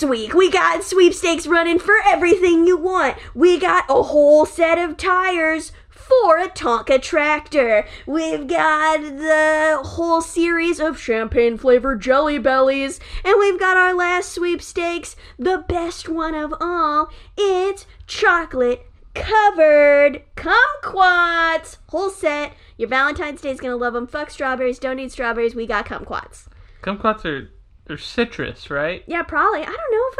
[0.00, 0.34] sweeps week.
[0.34, 3.16] We got sweepstakes running for everything you want.
[3.34, 7.84] We got a whole set of tires for a Tonka tractor.
[8.06, 12.98] We've got the whole series of champagne flavored jelly bellies.
[13.24, 17.10] And we've got our last sweepstakes, the best one of all.
[17.36, 21.76] It's chocolate covered kumquats.
[21.88, 22.54] Whole set.
[22.78, 24.06] Your Valentine's Day is gonna love them.
[24.06, 24.78] Fuck strawberries.
[24.78, 25.54] Don't need strawberries.
[25.54, 26.46] We got kumquats.
[26.82, 27.50] Kumquats are
[27.90, 29.02] they're citrus, right?
[29.08, 29.62] Yeah, probably.
[29.62, 30.06] I don't know.
[30.08, 30.14] If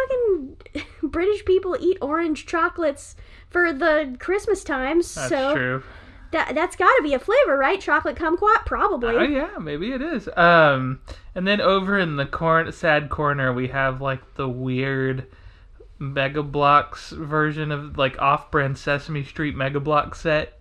[0.74, 3.14] fucking British people eat orange chocolates
[3.48, 5.14] for the Christmas times.
[5.14, 5.82] That's so true.
[6.32, 7.80] that that's got to be a flavor, right?
[7.80, 9.14] Chocolate kumquat, probably.
[9.14, 10.28] Oh yeah, maybe it is.
[10.36, 11.00] Um,
[11.36, 15.28] and then over in the corner, sad corner, we have like the weird
[16.00, 20.58] Mega Bloks version of like off-brand Sesame Street Mega Block set.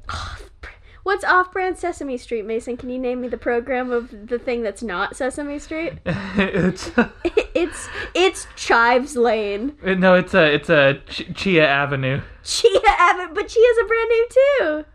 [1.09, 2.77] What's off-brand Sesame Street, Mason?
[2.77, 5.93] Can you name me the program of the thing that's not Sesame Street?
[6.05, 7.09] it's uh,
[7.55, 9.75] it's it's Chives Lane.
[9.83, 14.09] Uh, no, it's a it's a Ch- Chia Avenue, Chia Avenue, but Chia's a brand
[14.11, 14.85] name too.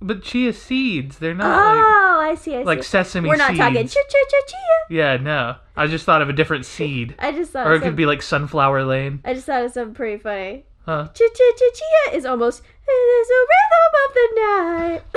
[0.00, 1.18] but chia seeds.
[1.18, 2.56] They're not like Oh, I see.
[2.56, 2.64] I see.
[2.64, 3.28] like sesame.
[3.28, 3.30] Seeds.
[3.30, 3.58] We're not seeds.
[3.60, 4.96] talking chia chia chia chia.
[4.96, 5.54] Yeah, no.
[5.76, 7.68] I just thought of a different seed, I just thought.
[7.68, 9.20] or it some- could be like Sunflower Lane.
[9.24, 10.64] I just thought of something pretty funny.
[10.84, 11.08] Huh?
[11.14, 11.70] Chia chia chia
[12.10, 12.62] chia is almost.
[12.88, 15.02] It is a rhythm of the night.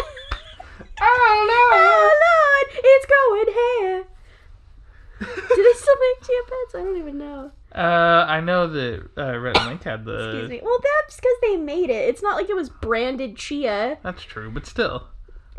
[1.01, 2.67] oh Lord, Oh Lord!
[2.83, 4.03] it's growing hair.
[5.55, 6.75] Do they still make chia pets?
[6.75, 7.51] I don't even know.
[7.75, 10.29] Uh, I know that uh, Rhett Link had the.
[10.29, 10.61] Excuse me.
[10.63, 12.09] Well, that's because they made it.
[12.09, 13.97] It's not like it was branded chia.
[14.01, 15.07] That's true, but still.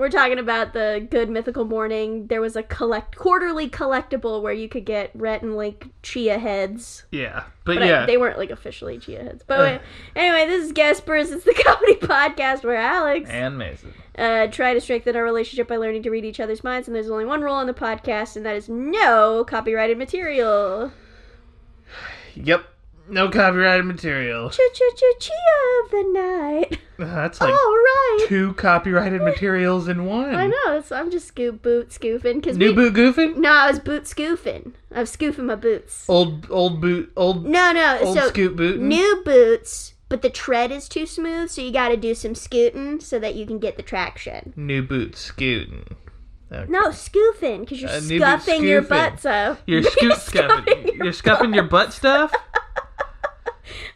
[0.01, 2.27] We're talking about the Good Mythical Morning.
[2.29, 7.05] There was a collect quarterly collectible where you could get Rhett and Link chia heads.
[7.11, 9.45] Yeah, but, But I- yeah, they weren't like officially chia heads.
[9.47, 9.81] But wait,
[10.17, 11.31] anyway, this is Gaspers.
[11.31, 13.93] It's the comedy podcast where Alex and Mason.
[14.17, 16.89] uh, try to strengthen our relationship by learning to read each other's minds.
[16.89, 20.93] And there's only one rule on the podcast, and that is no copyrighted material.
[22.37, 22.65] Yep,
[23.11, 24.51] no copyrighted material.
[24.51, 26.79] Chia chia chia chia of the night.
[26.99, 28.25] That's like right.
[28.29, 30.35] two copyrighted materials in one.
[30.35, 30.57] I know.
[30.67, 33.37] That's, I'm just scoop boot scoofing because New boot goofing.
[33.37, 34.75] No, I was boot scoofing.
[34.95, 36.05] I was scoofing my boots.
[36.09, 37.99] Old old boot old No, no.
[38.03, 38.87] old so scoot booting.
[38.89, 43.01] new boots, but the tread is too smooth, so you got to do some scooting
[43.01, 44.53] so that you can get the traction.
[44.57, 45.97] New boot scooting.
[46.53, 46.71] Okay.
[46.71, 49.57] No, scoofing because you're Uh, scuffing your butt so.
[49.67, 50.91] You're scoot scuffing.
[50.97, 52.33] You're scuffing your butt stuff.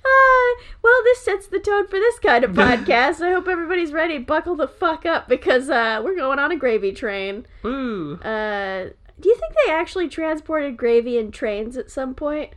[0.05, 3.21] Uh, well, this sets the tone for this kind of podcast.
[3.21, 4.19] I hope everybody's ready.
[4.19, 7.47] Buckle the fuck up because uh, we're going on a gravy train.
[7.63, 8.17] Woo.
[8.17, 8.91] Uh,
[9.21, 12.51] do you think they actually transported gravy in trains at some point?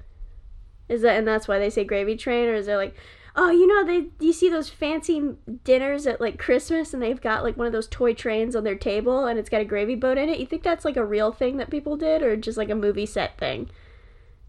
[0.90, 2.96] Is that and that's why they say gravy train, or is it like,
[3.36, 7.44] oh, you know, they you see those fancy dinners at like Christmas, and they've got
[7.44, 10.18] like one of those toy trains on their table, and it's got a gravy boat
[10.18, 10.40] in it.
[10.40, 13.06] You think that's like a real thing that people did, or just like a movie
[13.06, 13.70] set thing?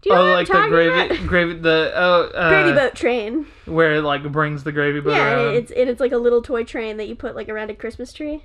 [0.01, 1.27] Do you know oh, like the gravy, about?
[1.27, 3.45] gravy, the oh, uh, Gravy boat train.
[3.65, 5.47] where it like brings the gravy boat Yeah, around.
[5.47, 7.75] and it's and it's like a little toy train that you put like around a
[7.75, 8.43] Christmas tree.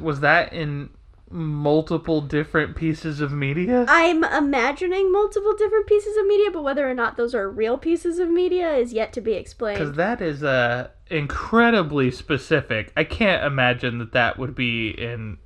[0.00, 0.90] Was that in
[1.30, 3.84] multiple different pieces of media?
[3.88, 8.18] I'm imagining multiple different pieces of media, but whether or not those are real pieces
[8.18, 9.78] of media is yet to be explained.
[9.78, 12.92] Because that is uh, incredibly specific.
[12.96, 15.38] I can't imagine that that would be in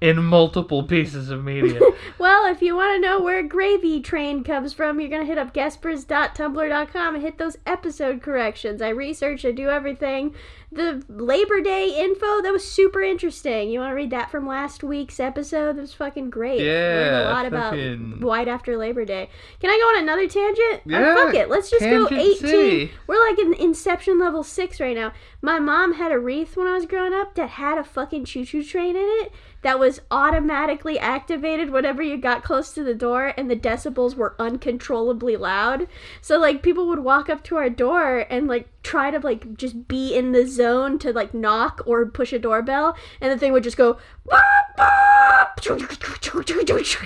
[0.00, 1.80] in multiple pieces of media.
[2.18, 5.38] Well, if you want to know where Gravy Train comes from, you're going to hit
[5.38, 8.82] up gaspers.tumblr.com and hit those episode corrections.
[8.82, 10.34] I research, I do everything.
[10.70, 13.70] The Labor Day info, that was super interesting.
[13.70, 15.76] You want to read that from last week's episode?
[15.76, 16.60] That was fucking great.
[16.60, 19.30] Learned a Yeah, lot about fucking- right after Labor Day.
[19.60, 20.80] Can I go on another tangent?
[20.86, 21.48] Uh, Yeah, fuck it.
[21.48, 22.36] Let's just go 18.
[22.36, 22.92] City.
[23.06, 25.12] We're like in Inception level 6 right now.
[25.40, 28.44] My mom had a wreath when I was growing up that had a fucking choo
[28.44, 29.32] choo train in it
[29.62, 34.36] that was automatically activated whenever you got close to the door and the decibels were
[34.38, 35.88] uncontrollably loud.
[36.20, 39.88] So like people would walk up to our door and like try to like just
[39.88, 43.64] be in the zone to like knock or push a doorbell and the thing would
[43.64, 43.98] just go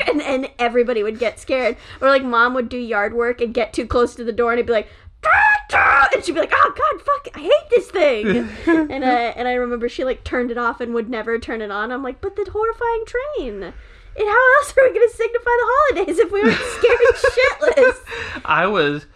[0.08, 1.76] and, and everybody would get scared.
[2.00, 4.58] Or like mom would do yard work and get too close to the door and
[4.58, 4.88] it'd be like
[6.22, 7.28] and she'd be like, "Oh God, fuck!
[7.36, 10.94] I hate this thing." and uh, and I remember she like turned it off and
[10.94, 11.90] would never turn it on.
[11.90, 13.62] I'm like, "But the horrifying train!
[14.14, 18.66] And how else are we gonna signify the holidays if we weren't scared shitless?" I
[18.66, 19.06] was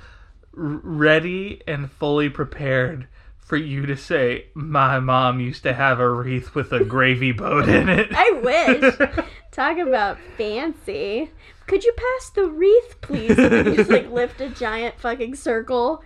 [0.52, 3.08] ready and fully prepared
[3.38, 7.68] for you to say, "My mom used to have a wreath with a gravy boat
[7.68, 9.24] in it." I wish.
[9.52, 11.30] Talk about fancy.
[11.66, 13.36] Could you pass the wreath, please?
[13.38, 16.02] And you just like lift a giant fucking circle.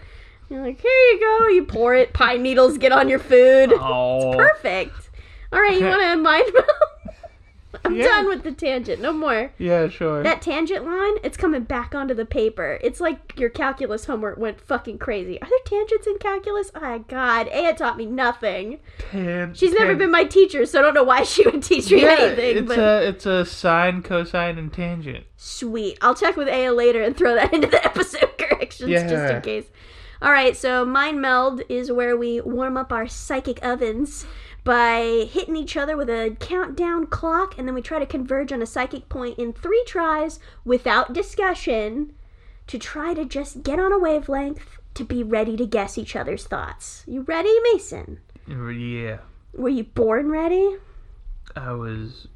[0.48, 1.46] You're like, here you go.
[1.48, 2.12] You pour it.
[2.12, 3.72] Pine needles get on your food.
[3.74, 5.10] oh, Perfect.
[5.52, 6.66] All right, you want to mind meld?
[7.84, 8.04] I'm Yeah.
[8.06, 9.00] done with the tangent.
[9.00, 9.52] No more.
[9.56, 10.22] Yeah, sure.
[10.24, 12.78] That tangent line, it's coming back onto the paper.
[12.82, 15.40] It's like your calculus homework went fucking crazy.
[15.40, 16.72] Are there tangents in calculus?
[16.74, 17.48] Oh, God.
[17.54, 18.80] Aya taught me nothing.
[19.12, 22.02] Tan- She's never been my teacher, so I don't know why she would teach me
[22.02, 22.56] Yeah, anything.
[22.58, 25.24] it's but a it's a sine, cosine, and tangent.
[25.36, 25.96] Sweet.
[26.02, 29.66] I'll check with Aya later and throw that into the episode corrections just in case.
[30.22, 34.26] All right, so Mind Meld is where we warm up our psychic ovens
[34.64, 38.62] by hitting each other with a countdown clock, and then we try to converge on
[38.62, 42.12] a psychic point in three tries without discussion
[42.66, 46.46] to try to just get on a wavelength to be ready to guess each other's
[46.46, 47.04] thoughts.
[47.06, 48.20] You ready, Mason?
[48.46, 49.18] Yeah,
[49.54, 50.76] Were you born ready?
[51.56, 52.28] I was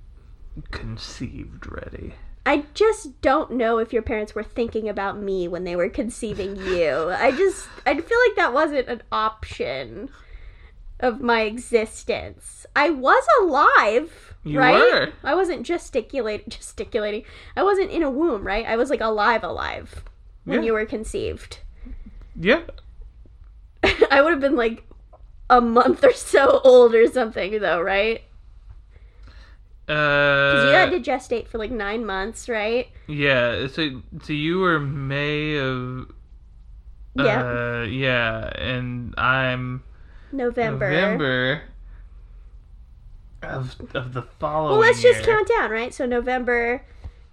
[0.70, 2.14] conceived ready.
[2.46, 6.56] I just don't know if your parents were thinking about me when they were conceiving
[6.56, 7.10] you.
[7.10, 10.10] I just I feel like that wasn't an option
[11.00, 12.66] of my existence.
[12.76, 14.74] I was alive, You right?
[14.74, 15.12] were.
[15.22, 17.24] I wasn't gesticulating gesticulating.
[17.56, 18.66] I wasn't in a womb, right?
[18.66, 20.04] I was like alive alive
[20.44, 20.66] when Yeah.
[20.66, 21.58] you were conceived.
[22.38, 22.62] Yeah,
[24.10, 24.82] I would have been like
[25.50, 28.22] a month or so old or something though, right?
[29.86, 32.88] Cuz you had uh, to gestate for like 9 months, right?
[33.06, 33.66] yeah.
[33.66, 36.10] So, so you were May of,
[37.14, 37.42] Yeah.
[37.42, 39.82] uh, yeah, and I'm
[40.34, 40.90] November.
[40.90, 41.62] November
[43.42, 44.72] of of the following.
[44.72, 45.36] Well, let's just year.
[45.36, 45.92] count down, right?
[45.92, 46.82] So November,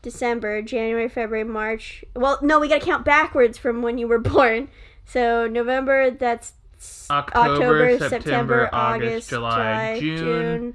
[0.01, 2.03] December, January, February, March.
[2.15, 4.69] Well, no, we got to count backwards from when you were born.
[5.05, 10.73] So November, that's s- October, September, August, July, June, June,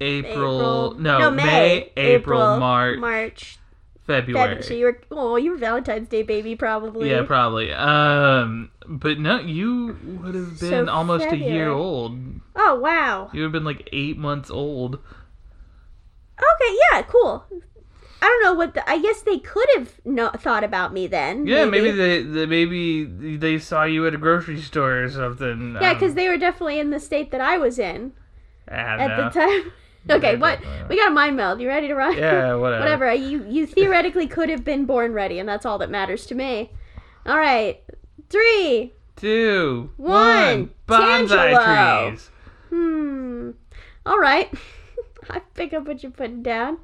[0.00, 3.58] April, no, May, May, April, March, March,
[4.06, 4.56] February.
[4.56, 4.62] February.
[4.62, 7.10] So you were, oh, you were Valentine's Day baby, probably.
[7.10, 7.72] Yeah, probably.
[7.72, 12.18] Um, but no, you would have been So almost a year old.
[12.54, 13.30] oh wow.
[13.32, 14.96] You would have been like eight months old.
[16.38, 17.46] Okay, yeah, cool.
[18.20, 18.88] I don't know what the.
[18.88, 21.46] I guess they could have no, thought about me then.
[21.46, 25.76] Yeah, maybe, they, they maybe they saw you at a grocery store or something.
[25.80, 28.12] Yeah, Um, because they were definitely in the state that I was in.
[28.66, 29.28] At know.
[29.28, 29.72] the time.
[30.10, 31.60] okay, what uh, we got a mind meld.
[31.60, 32.16] You ready to run?
[32.16, 32.80] Yeah, whatever.
[32.82, 33.12] whatever.
[33.14, 36.70] You you theoretically could have been born ready, and that's all that matters to me.
[37.26, 37.82] All right,
[38.28, 38.92] three.
[39.16, 40.10] Two, One.
[40.10, 42.30] one, bonsai trees.
[42.68, 43.50] Hmm.
[44.04, 44.52] All right.
[45.30, 46.78] I pick up what you're putting down.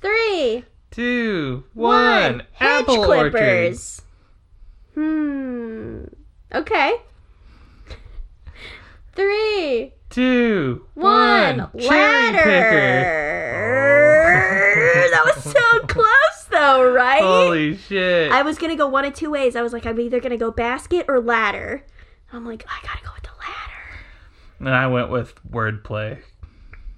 [0.00, 0.64] Three.
[0.90, 1.94] Two, One.
[1.94, 3.32] one, apple orchard.
[3.32, 4.02] clippers.
[4.94, 6.04] Hmm.
[6.54, 6.96] Okay.
[9.14, 9.94] Three.
[10.12, 11.58] Two, One.
[11.58, 11.70] one.
[11.72, 12.38] Ladder.
[15.10, 15.80] that was so oh.
[15.88, 17.22] close, though, right?
[17.22, 18.30] Holy shit!
[18.30, 19.56] I was gonna go one of two ways.
[19.56, 21.84] I was like, I'm either gonna go basket or ladder.
[22.32, 24.00] I'm like, I gotta go with the ladder.
[24.60, 26.18] and I went with wordplay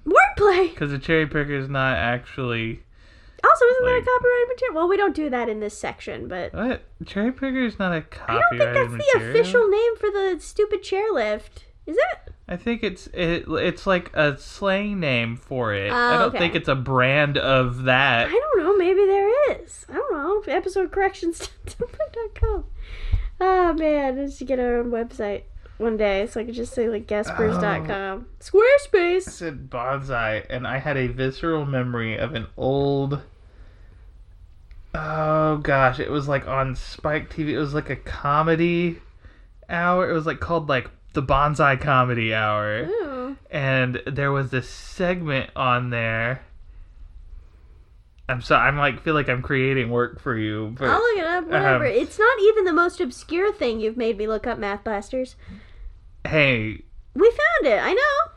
[0.07, 0.71] Wordplay.
[0.71, 2.83] because the cherry picker is not actually
[3.45, 4.75] Also, isn't that a Like- copyrighted material?
[4.77, 7.97] Well, we don't do that in this section, but what cherry picker is not a
[7.97, 9.33] I copyrighted don't think that's material.
[9.33, 11.65] the official name for the stupid chairlift.
[11.87, 12.34] Is it?
[12.47, 15.91] I think it's it, it's like a slang name for it.
[15.91, 16.39] I Oh, don't okay.
[16.39, 18.29] think it's a brand of that.
[18.29, 18.77] I don't know.
[18.77, 19.87] Maybe there is.
[19.89, 20.43] I don't know.
[20.53, 21.49] Episode corrections.
[23.41, 25.43] Oh man, I should get our own website
[25.79, 27.91] one day, so I could just say like Gaspers.com.
[27.91, 28.25] Oh.
[28.25, 29.23] I Squarespace.
[29.23, 33.21] said bonsai, and I had a visceral memory of an old.
[34.95, 37.49] Oh gosh, it was like on Spike TV.
[37.51, 39.01] It was like a comedy
[39.69, 40.09] hour.
[40.09, 43.37] It was like called like the Bonsai Comedy Hour, Ooh.
[43.51, 46.43] and there was this segment on there.
[48.29, 48.67] I'm sorry.
[48.69, 51.45] I'm like feel like I'm creating work for you, but I'll look it up.
[51.45, 51.87] Whatever.
[51.87, 55.37] um, it's not even the most obscure thing you've made me look up, Math Blasters.
[56.27, 56.83] hey,
[57.15, 57.83] We found it.
[57.83, 58.33] I know.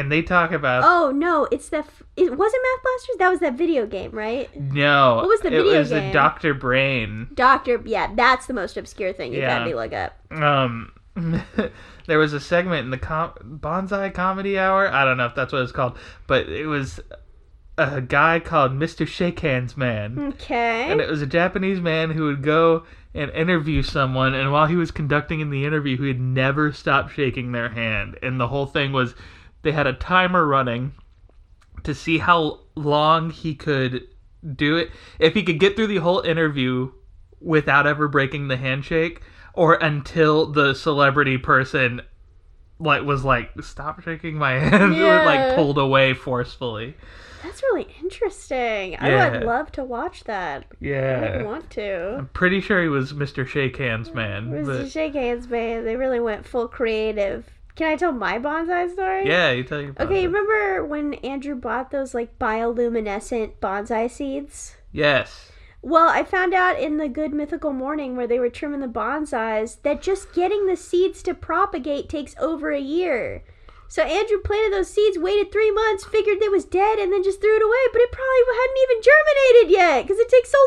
[0.00, 1.78] and they talk about Oh no, it's the.
[1.78, 3.16] F- it wasn't Math Blasters.
[3.20, 4.50] That was that video game, right?
[4.60, 5.16] no.
[5.16, 5.74] What was the video game?
[5.74, 6.06] it was game?
[6.08, 7.28] the Doctor Brain.
[7.34, 7.80] Doctor.
[7.84, 9.58] Yeah, that's the most obscure thing you've Yeah.
[9.60, 10.14] had me look up.
[10.32, 10.90] um
[12.06, 13.32] there was a segment in the com-
[13.62, 14.92] bonsai comedy hour?
[14.92, 17.00] I don't know if that's what it's called but it was
[17.76, 20.32] a guy called mr shake hands man.
[20.34, 20.90] Okay.
[20.90, 22.84] and it was a japanese man who would go
[23.14, 27.10] and interview someone and while he was conducting in the interview he would never stop
[27.10, 28.18] shaking their hand.
[28.22, 29.14] And the whole thing was
[29.62, 30.92] they had a timer running
[31.84, 34.06] to see how long he could
[34.54, 34.90] do it.
[35.18, 36.92] If he could get through the whole interview
[37.40, 39.22] without ever breaking the handshake
[39.54, 42.00] or until the celebrity person
[42.78, 46.94] like was like stop shaking my hand or like pulled away forcefully
[47.42, 48.96] That's really interesting.
[49.00, 50.66] I would love to watch that.
[50.80, 50.96] Yeah.
[50.98, 52.16] I yeah want to.
[52.18, 55.84] i'm pretty sure he was mr shake hands man was but Shake Hands man.
[55.84, 59.26] They really went full creative Can I tell my bonsai story?
[59.28, 60.26] Yeah, you tell your Okay, bonsai.
[60.26, 64.76] remember when Andrew bought those like bioluminescent bonsai seeds?
[64.92, 65.47] Yes.
[65.88, 69.80] Well, I found out in the Good Mythical Morning where they were trimming the bonsais
[69.84, 73.42] that just getting the seeds to propagate takes over a year.
[73.88, 77.40] So Andrew planted those seeds, waited three months, figured it was dead, and then just
[77.40, 77.86] threw it away.
[77.94, 80.58] But it probably hadn't even germinated yet because it takes so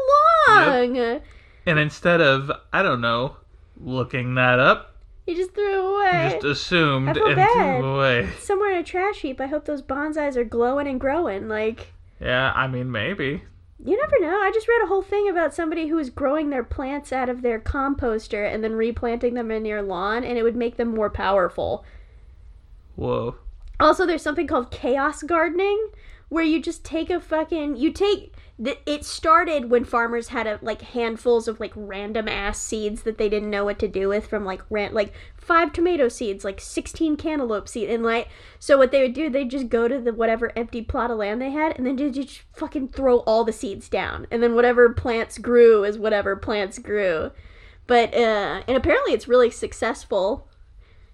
[0.47, 1.21] long.
[1.67, 3.37] And instead of, I don't know,
[3.79, 4.95] looking that up,
[5.27, 6.29] He just threw it away.
[6.31, 7.79] just assumed I feel and bad.
[7.79, 8.29] threw away.
[8.39, 9.39] Somewhere in a trash heap.
[9.39, 11.47] I hope those bonsais are glowing and growing.
[11.47, 13.43] Like, Yeah, I mean, maybe.
[13.83, 14.39] You never know.
[14.41, 17.41] I just read a whole thing about somebody who was growing their plants out of
[17.41, 21.09] their composter and then replanting them in your lawn, and it would make them more
[21.09, 21.83] powerful.
[22.95, 23.35] Whoa.
[23.79, 25.89] Also, there's something called chaos gardening,
[26.29, 30.81] where you just take a fucking you take it started when farmers had a, like
[30.81, 34.45] handfuls of like random ass seeds that they didn't know what to do with from
[34.45, 38.27] like ran, like five tomato seeds, like 16 cantaloupe seed and like
[38.59, 41.41] so what they would do they'd just go to the whatever empty plot of land
[41.41, 44.93] they had and then they just fucking throw all the seeds down and then whatever
[44.93, 47.31] plants grew is whatever plants grew.
[47.87, 50.47] But uh and apparently it's really successful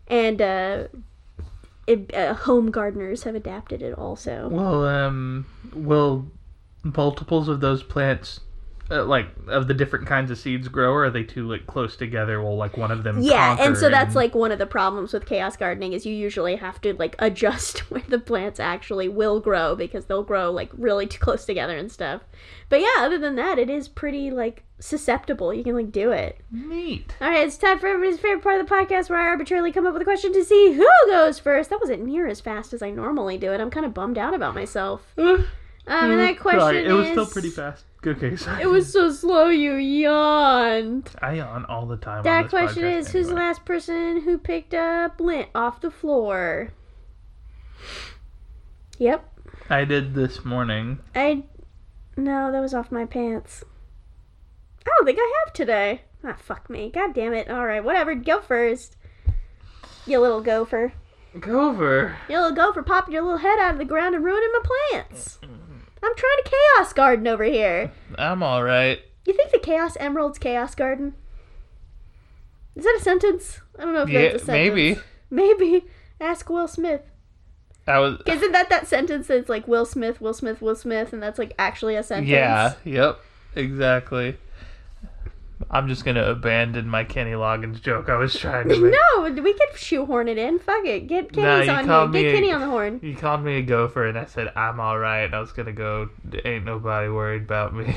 [0.08, 0.88] and uh
[1.86, 4.50] it, uh, home gardeners have adapted it also.
[4.50, 6.30] Well, um, will
[6.84, 8.42] multiples of those plants,
[8.90, 11.98] uh, like of the different kinds of seeds, grow, or are they too like close
[11.98, 12.42] together?
[12.42, 13.22] Will like one of them?
[13.22, 16.56] Yeah, and so that's like one of the problems with chaos gardening is you usually
[16.56, 21.06] have to like adjust where the plants actually will grow because they'll grow like really
[21.06, 22.22] too close together and stuff.
[22.70, 25.54] But yeah, other than that, it is pretty like susceptible.
[25.54, 26.40] You can like do it.
[26.52, 27.16] neat.
[27.20, 29.86] All right, it's time for everybody's favorite part of the podcast where I arbitrarily come
[29.86, 31.70] up with a question to see who goes first.
[31.70, 33.60] That wasn't near as fast as I normally do it.
[33.60, 35.14] I'm kind of bummed out about myself.
[35.88, 37.86] Um, and that question Sorry, it was is- still pretty fast.
[38.06, 38.62] Okay, sorry.
[38.62, 41.10] It was so slow, you yawned.
[41.22, 42.20] I yawn all the time.
[42.20, 45.92] on That question podcast is who's the last person who picked up lint off the
[45.92, 46.70] floor?
[48.98, 49.26] Yep.
[49.70, 51.00] I did this morning.
[51.16, 51.44] I.
[52.16, 53.64] No, that was off my pants.
[54.86, 56.02] I don't think I have today.
[56.24, 56.90] Ah, fuck me.
[56.90, 57.50] God damn it.
[57.50, 58.16] Alright, whatever.
[58.16, 58.96] Go first.
[60.06, 60.94] You little gopher.
[61.40, 62.16] Gopher.
[62.30, 65.40] You little gopher popping your little head out of the ground and ruining my plants.
[66.08, 67.92] I'm trying to chaos garden over here.
[68.18, 69.00] I'm all right.
[69.26, 71.14] You think the Chaos Emerald's Chaos Garden?
[72.78, 73.60] Is that a sentence?
[73.78, 74.76] I don't know if Yeah, that's a sentence.
[74.76, 75.00] maybe.
[75.30, 75.86] Maybe.
[76.22, 77.02] Ask Will Smith.
[77.86, 78.22] I was.
[78.26, 81.54] Isn't that that sentence that's like Will Smith, Will Smith, Will Smith, and that's like
[81.60, 82.30] actually a sentence?
[82.30, 82.76] Yeah.
[82.86, 83.20] Yep.
[83.56, 84.38] Exactly.
[85.70, 88.94] I'm just gonna abandon my Kenny Loggins joke I was trying to make.
[88.94, 90.60] no, we could shoehorn it in.
[90.60, 91.08] Fuck it.
[91.08, 92.24] Get Kenny's you on here.
[92.24, 93.00] Get a- Kenny on the horn.
[93.04, 95.32] You called me a gopher, and I said I'm all right.
[95.34, 96.10] I was gonna go.
[96.46, 97.96] Ain't nobody worried about me.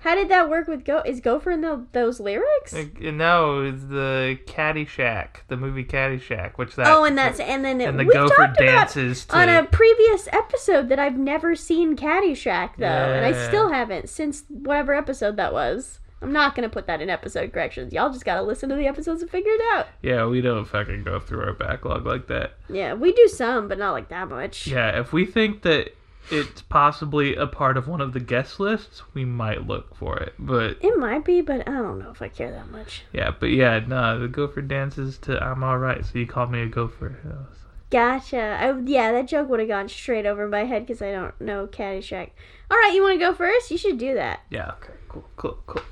[0.00, 0.98] How did that work with Go?
[1.06, 2.74] Is Gopher in the, those lyrics?
[3.00, 6.88] No, it's the Caddyshack, the movie Caddyshack, which that.
[6.88, 9.36] oh, and that's and then and the gopher talked about dances to.
[9.38, 14.42] on a previous episode that I've never seen Caddyshack though, and I still haven't since
[14.48, 16.00] whatever episode that was.
[16.22, 17.92] I'm not gonna put that in episode corrections.
[17.92, 19.88] Y'all just gotta listen to the episodes and figure it out.
[20.02, 22.54] yeah, we don't fucking go through our backlog like that.
[22.68, 24.66] Yeah, we do some, but not like that much.
[24.66, 25.94] Yeah, if we think that
[26.30, 30.34] it's possibly a part of one of the guest lists, we might look for it.
[30.38, 33.02] But It might be, but I don't know if I care that much.
[33.12, 36.60] yeah, but yeah, no, the gopher dances to "I'm all right." So you called me
[36.62, 37.16] a gopher.
[37.24, 37.52] I
[37.90, 38.40] Gotcha.
[38.40, 41.66] I, yeah, that joke would have gone straight over my head because I don't know
[41.66, 42.30] Caddyshack.
[42.70, 43.70] All right, you want to go first?
[43.70, 44.40] You should do that.
[44.48, 44.70] Yeah.
[44.80, 44.94] Okay.
[45.08, 45.24] Cool.
[45.36, 45.58] Cool.
[45.66, 45.82] Cool.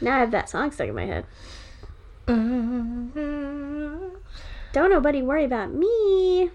[0.00, 1.26] Now I have that song stuck in my head.
[2.26, 4.08] Mm-hmm.
[4.72, 6.50] Don't nobody worry about me.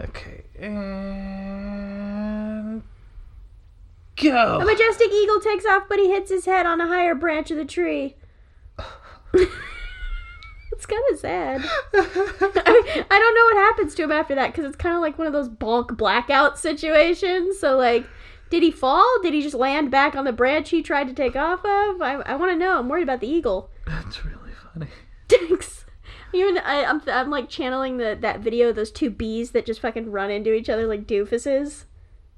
[0.00, 0.44] Okay.
[0.58, 1.72] And
[4.16, 4.58] go.
[4.60, 7.56] A majestic eagle takes off, but he hits his head on a higher branch of
[7.56, 8.16] the tree.
[9.34, 11.62] it's kind of sad.
[11.94, 15.18] I, I don't know what happens to him after that because it's kind of like
[15.18, 17.58] one of those bonk blackout situations.
[17.58, 18.06] So, like,
[18.52, 19.06] did he fall?
[19.22, 22.02] Did he just land back on the branch he tried to take off of?
[22.02, 22.78] I, I want to know.
[22.78, 23.70] I'm worried about the eagle.
[23.86, 24.88] That's really funny.
[25.26, 25.86] Thanks.
[26.34, 29.80] Even I, I'm, I'm like channeling the that video of those two bees that just
[29.80, 31.84] fucking run into each other like doofuses.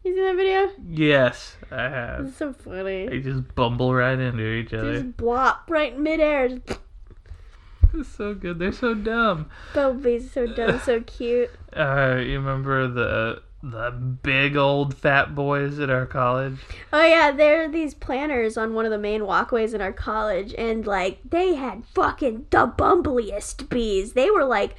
[0.04, 0.70] You seen that video?
[0.88, 2.26] Yes, I have.
[2.26, 3.08] It's so funny.
[3.08, 5.02] They just bumble right into each other.
[5.02, 6.48] Just blop right in midair.
[6.48, 6.78] Just
[7.94, 8.60] It's so good.
[8.60, 9.50] They're so dumb.
[9.72, 11.50] Both bees so dumb, so cute.
[11.72, 16.58] Uh, you remember the the big old fat boys at our college?
[16.92, 20.54] Oh yeah, there are these planners on one of the main walkways in our college,
[20.58, 24.12] and like they had fucking the bumbliest bees.
[24.12, 24.74] They were like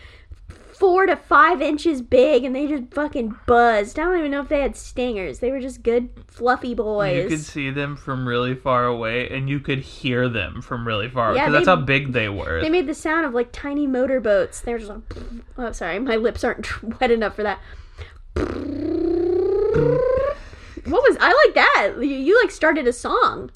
[0.75, 3.98] four to five inches big, and they just fucking buzzed.
[3.98, 5.39] I don't even know if they had stingers.
[5.39, 7.24] They were just good, fluffy boys.
[7.24, 11.10] You could see them from really far away, and you could hear them from really
[11.10, 12.62] far away Yeah, because that's how big they were.
[12.62, 14.62] They made the sound of like tiny motorboats.
[14.62, 15.01] They're just like,
[15.58, 17.60] oh, sorry, my lips aren't wet enough for that.
[20.86, 21.96] What was I like that?
[21.98, 23.51] You, you like started a song.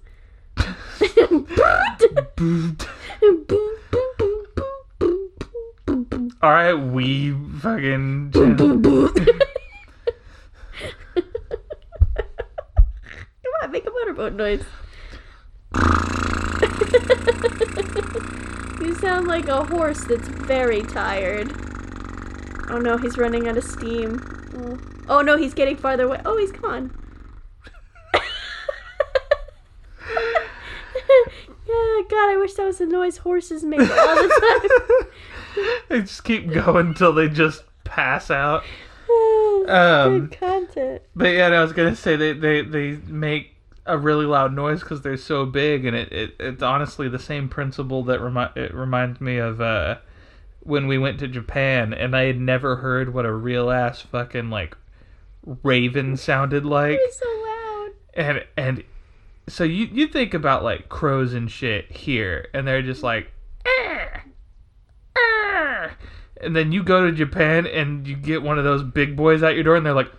[6.42, 8.32] All right, we fucking.
[8.32, 8.84] Come
[13.62, 14.64] on, make a motorboat noise.
[18.82, 21.54] you sound like a horse that's very tired.
[22.70, 24.39] Oh no, he's running out of steam.
[24.60, 26.22] Oh, oh no, he's getting farther away.
[26.26, 26.92] Oh, he's gone.
[31.68, 35.08] yeah, God, I wish that was the noise horses make all the
[35.58, 35.68] time.
[35.90, 38.64] they just keep going until they just pass out.
[39.12, 41.02] Oh, Um, good content.
[41.16, 43.56] But yeah, I was gonna say they they they make
[43.88, 47.50] a really loud noise because they're so big, and it, it it's honestly the same
[47.50, 49.98] principle that remi- it reminds me of uh,
[50.62, 54.50] when we went to Japan, and I had never heard what a real ass fucking
[54.50, 54.78] like
[55.64, 57.90] raven sounded like, so loud.
[58.14, 58.84] and and
[59.48, 63.32] so you you think about like crows and shit here, and they're just like.
[63.66, 64.22] "Ah,
[65.18, 65.92] ah,"
[66.42, 69.56] And then you go to Japan and you get one of those big boys at
[69.56, 70.12] your door, and they're like,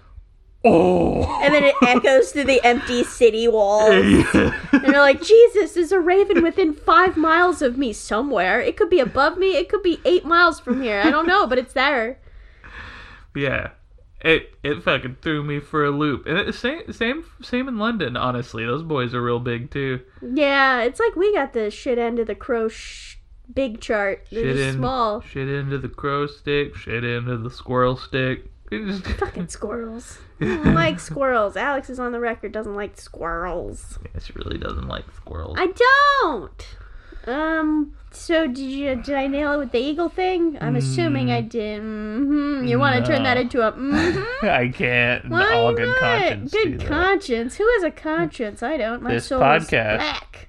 [0.64, 3.90] "Oh!" And then it echoes through the empty city walls.
[4.34, 4.54] yeah.
[4.72, 8.60] And you're like, Jesus, there's a raven within five miles of me somewhere.
[8.60, 9.56] It could be above me.
[9.56, 11.00] It could be eight miles from here.
[11.04, 12.18] I don't know, but it's there.
[13.34, 13.70] Yeah.
[14.22, 16.26] It it fucking threw me for a loop.
[16.26, 18.66] And it, same same same in London, honestly.
[18.66, 20.00] Those boys are real big too.
[20.20, 23.16] Yeah, it's like we got the shit end of the crow sh-
[23.54, 24.26] big chart.
[24.30, 25.22] They're Shit in small.
[25.22, 28.50] shit into the crow stick, shit into the squirrel stick.
[29.18, 30.18] Fucking squirrels.
[30.64, 31.56] Like squirrels.
[31.56, 33.98] Alex is on the record, doesn't like squirrels.
[34.14, 35.56] Yeah, she really doesn't like squirrels.
[35.58, 35.66] I
[36.22, 36.66] don't.
[37.26, 37.94] Um.
[38.12, 38.96] So did you?
[38.96, 40.56] Did I nail it with the eagle thing?
[40.60, 41.80] I'm assuming I did.
[41.80, 43.70] hmm You want to turn that into a?
[43.72, 45.28] hmm I can't.
[45.28, 45.98] Why all good not?
[45.98, 46.52] conscience.
[46.52, 47.56] Good conscience.
[47.56, 48.62] Who has a conscience?
[48.62, 49.02] I don't.
[49.02, 49.96] My This soul is podcast.
[49.98, 50.48] black.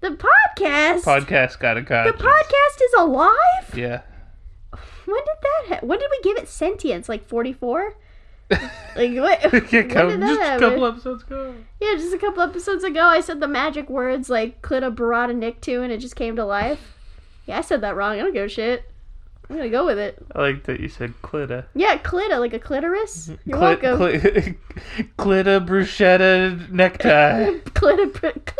[0.00, 0.10] The
[0.58, 1.02] podcast.
[1.02, 2.18] Podcast got a conscience.
[2.20, 3.74] the podcast is alive.
[3.74, 4.02] Yeah.
[5.06, 5.66] When did that?
[5.68, 7.08] Ha- when did we give it sentience?
[7.08, 7.96] Like forty four.
[8.50, 9.40] Like what?
[9.72, 11.54] yeah, when couple, did that just a couple episodes ago.
[11.80, 15.60] Yeah, just a couple episodes ago, I said the magic words like Clita Barada Nick
[15.60, 16.96] too, and it just came to life.
[17.46, 18.12] Yeah, I said that wrong.
[18.12, 18.84] I don't give a shit.
[19.48, 20.16] I'm gonna go with it.
[20.34, 21.64] I like that you said clita.
[21.74, 23.30] Yeah, clita, like a clitoris.
[23.44, 23.98] You're Clit- welcome.
[23.98, 24.56] clit-
[25.18, 27.58] clita bruschetta necktie.
[27.74, 28.52] clita, br-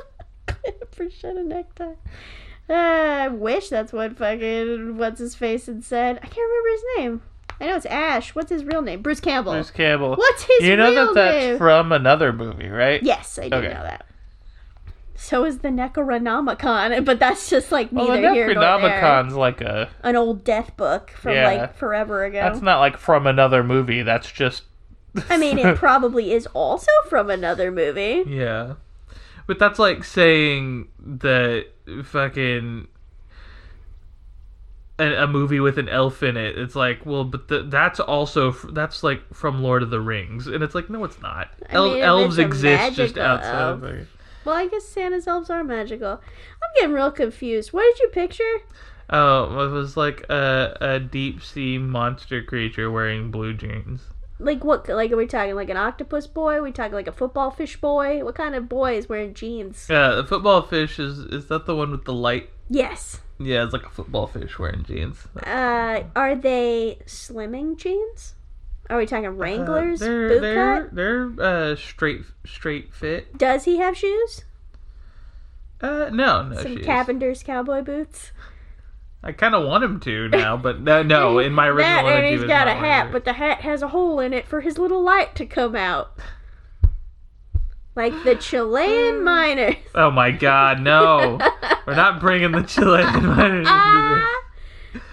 [0.46, 1.94] clita bruschetta necktie.
[2.68, 6.18] Uh, I wish that's what fucking what's his face had said.
[6.22, 7.22] I can't remember his name.
[7.60, 8.34] I know it's Ash.
[8.34, 9.02] What's his real name?
[9.02, 9.52] Bruce Campbell.
[9.52, 10.16] Bruce Campbell.
[10.16, 10.70] What's his name?
[10.70, 11.58] you know real that that's name?
[11.58, 13.02] from another movie, right?
[13.02, 13.68] yes, I do Okay.
[13.68, 14.06] know that.
[15.14, 18.78] So is the Necronomicon, but that's just like Well, neither the here nor there.
[19.02, 19.90] Necronomicon's like a.
[20.02, 21.44] An old death book from Yeah.
[21.46, 22.40] like forever ago.
[22.40, 24.02] That's not like from another movie.
[24.02, 24.62] That's just.
[25.28, 28.24] I mean, it probably is also from another movie.
[28.26, 28.74] yeah,
[29.46, 31.66] but that's like saying that
[32.04, 32.88] fucking.
[35.00, 36.58] A, a movie with an elf in it.
[36.58, 40.62] It's like, well, but the, that's also that's like from Lord of the Rings, and
[40.62, 41.48] it's like, no, it's not.
[41.68, 43.54] I El- mean, elves it's exist just outside.
[43.54, 43.82] elf.
[43.82, 44.08] Of.
[44.44, 46.12] Well, I guess Santa's elves are magical.
[46.12, 47.72] I'm getting real confused.
[47.72, 48.60] What did you picture?
[49.10, 54.02] Oh, it was like a a deep sea monster creature wearing blue jeans.
[54.40, 54.88] Like what?
[54.88, 56.56] Like are we talking like an octopus boy?
[56.56, 58.24] Are we talking like a football fish boy?
[58.24, 59.86] What kind of boy is wearing jeans?
[59.88, 62.50] Yeah, the football fish is is that the one with the light?
[62.68, 63.20] Yes.
[63.38, 65.26] Yeah, it's like a football fish wearing jeans.
[65.46, 68.34] Uh, are they slimming jeans?
[68.90, 70.02] Are we talking Wranglers?
[70.02, 70.94] Uh, they're boot they're cut?
[70.94, 73.38] they're uh, straight straight fit.
[73.38, 74.44] Does he have shoes?
[75.80, 76.86] Uh, no, no Some shoes.
[76.86, 78.32] Cavender's cowboy boots.
[79.22, 82.26] I kind of want him to now, but no, no in my original that and
[82.26, 84.78] he he's got a hat, but the hat has a hole in it for his
[84.78, 86.16] little light to come out.
[87.94, 89.76] Like the Chilean miners.
[89.94, 91.38] Oh my God, no!
[91.86, 94.42] We're not bringing the Chilean miners into Ah!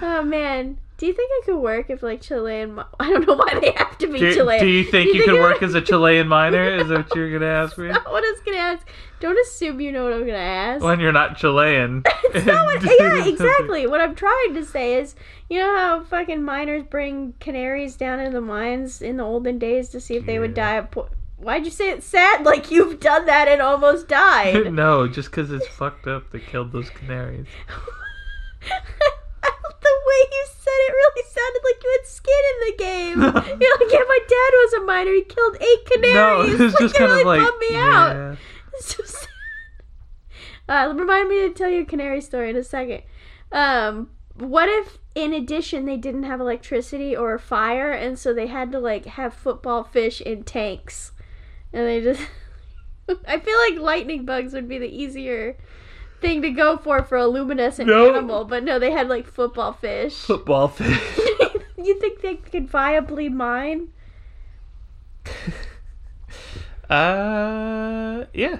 [0.01, 2.75] Oh man, do you think it could work if like Chilean?
[2.75, 4.19] Mi- I don't know why they have to be.
[4.19, 4.59] Do, Chilean.
[4.59, 6.63] do you think you it- could work as a Chilean miner?
[6.75, 7.87] Is that what you're gonna ask me?
[7.89, 8.87] What I was gonna ask.
[9.19, 10.83] Don't assume you know what I'm gonna ask.
[10.83, 12.03] When you're not Chilean.
[12.33, 13.87] It's not what, yeah, exactly.
[13.87, 15.15] What I'm trying to say is,
[15.49, 19.89] you know how fucking miners bring canaries down in the mines in the olden days
[19.89, 20.91] to see if they would die of.
[20.91, 22.43] Po- Why'd you say it's sad?
[22.43, 24.73] Like you've done that and almost died.
[24.73, 27.45] no, just because it's fucked up they killed those canaries.
[30.07, 33.19] The way you said it really sounded like you had skin in the game.
[33.61, 35.11] You're like, yeah, my dad was a miner.
[35.11, 36.13] He killed eight canaries.
[36.13, 38.15] No, it was like, just it kind really of like bummed me out.
[38.15, 38.35] yeah.
[38.73, 39.27] It's so sad.
[40.69, 43.03] Uh, remind me to tell you a canary story in a second.
[43.51, 48.71] Um, what if, in addition, they didn't have electricity or fire, and so they had
[48.73, 51.11] to like have football fish in tanks,
[51.73, 52.21] and they just.
[53.25, 55.57] I feel like lightning bugs would be the easier
[56.21, 58.09] thing to go for for a luminescent No.
[58.09, 60.13] animal, but no, they had like football fish.
[60.15, 60.99] Football fish.
[61.77, 63.89] you think they could viably mine?
[66.89, 68.59] uh, yeah,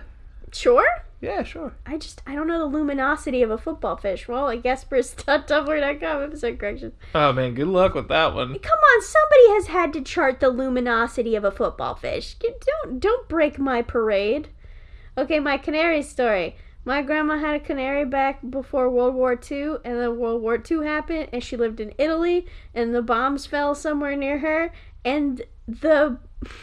[0.52, 0.88] Sure.
[1.22, 1.74] yeah, sure.
[1.86, 4.28] I just I don't know the luminosity of a football fish.
[4.28, 6.93] Well, I guess for tumblr.com episode corrections.
[7.15, 8.58] Oh man, good luck with that one.
[8.60, 12.36] Come on, somebody has had to chart the luminosity of a football fish.
[12.36, 14.50] Don't don't break my parade.
[15.17, 16.56] Okay, my canary story.
[16.88, 20.86] My grandma had a canary back before World War II, and then World War II
[20.86, 24.71] happened, and she lived in Italy, and the bombs fell somewhere near her,
[25.04, 26.17] and the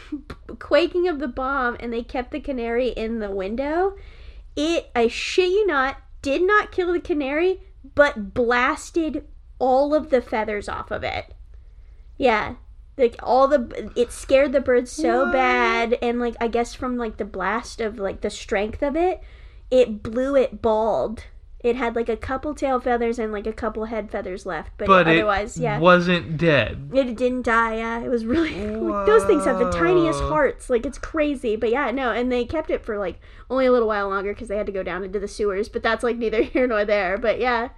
[0.59, 3.99] quaking of the bomb, and they kept the canary in the window.
[4.57, 7.61] It, I shit you not, did not kill the canary,
[7.95, 9.27] but blasted
[9.59, 11.35] all of the feathers off of it.
[12.17, 12.55] Yeah.
[12.97, 15.33] Like all the it scared the birds so What?
[15.33, 19.21] bad and like I guess from like the blast of like the strength of it,
[19.75, 21.25] it blew it bald.
[21.59, 24.87] It had like a couple tail feathers and like a couple head feathers left, but,
[24.87, 25.79] But otherwise, it yeah.
[25.81, 26.91] wasn't dead.
[26.95, 28.01] It didn't die, yeah.
[28.01, 30.71] It was really like, those things have the tiniest hearts.
[30.71, 31.57] Like it's crazy.
[31.57, 33.19] But yeah, no, and they kept it for like
[33.51, 35.69] only a little while longer because they had to go down into the sewers.
[35.69, 37.19] But that's like neither here nor there.
[37.19, 37.71] But yeah,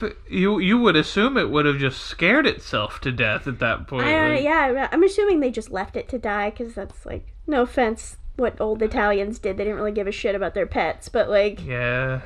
[0.00, 3.88] But you you would assume it would have just scared itself to death at that
[3.88, 4.06] point.
[4.06, 8.16] I Yeah, I'm assuming they just left it to die because that's like no offense.
[8.36, 11.08] What old Italians did, they didn't really give a shit about their pets.
[11.08, 12.20] But like, Yeah.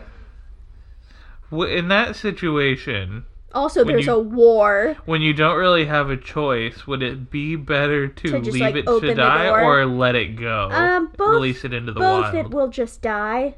[1.51, 4.97] W- In that situation, also there's you- a war.
[5.05, 8.61] when you don't really have a choice, would it be better to, To just, leave
[8.63, 10.69] like, it to die or let it go?
[10.73, 12.35] Um, both- Release it into the Both wild.
[12.35, 13.55] it will just die.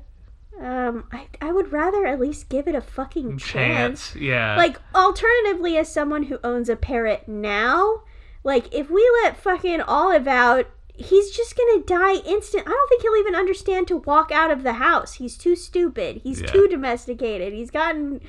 [0.60, 4.10] Um, I I would rather at least give it a fucking chance.
[4.10, 4.56] Chance, yeah.
[4.56, 8.02] Like, alternatively, as someone who owns a parrot now,
[8.42, 10.66] like, if we let fucking Olive out,
[10.98, 12.64] he's just gonna die instant.
[12.66, 15.14] I don't think he'll even understand to walk out of the house.
[15.14, 16.20] He's too stupid.
[16.22, 16.48] He's Yeah.
[16.48, 17.52] too domesticated.
[17.52, 18.20] He's gotten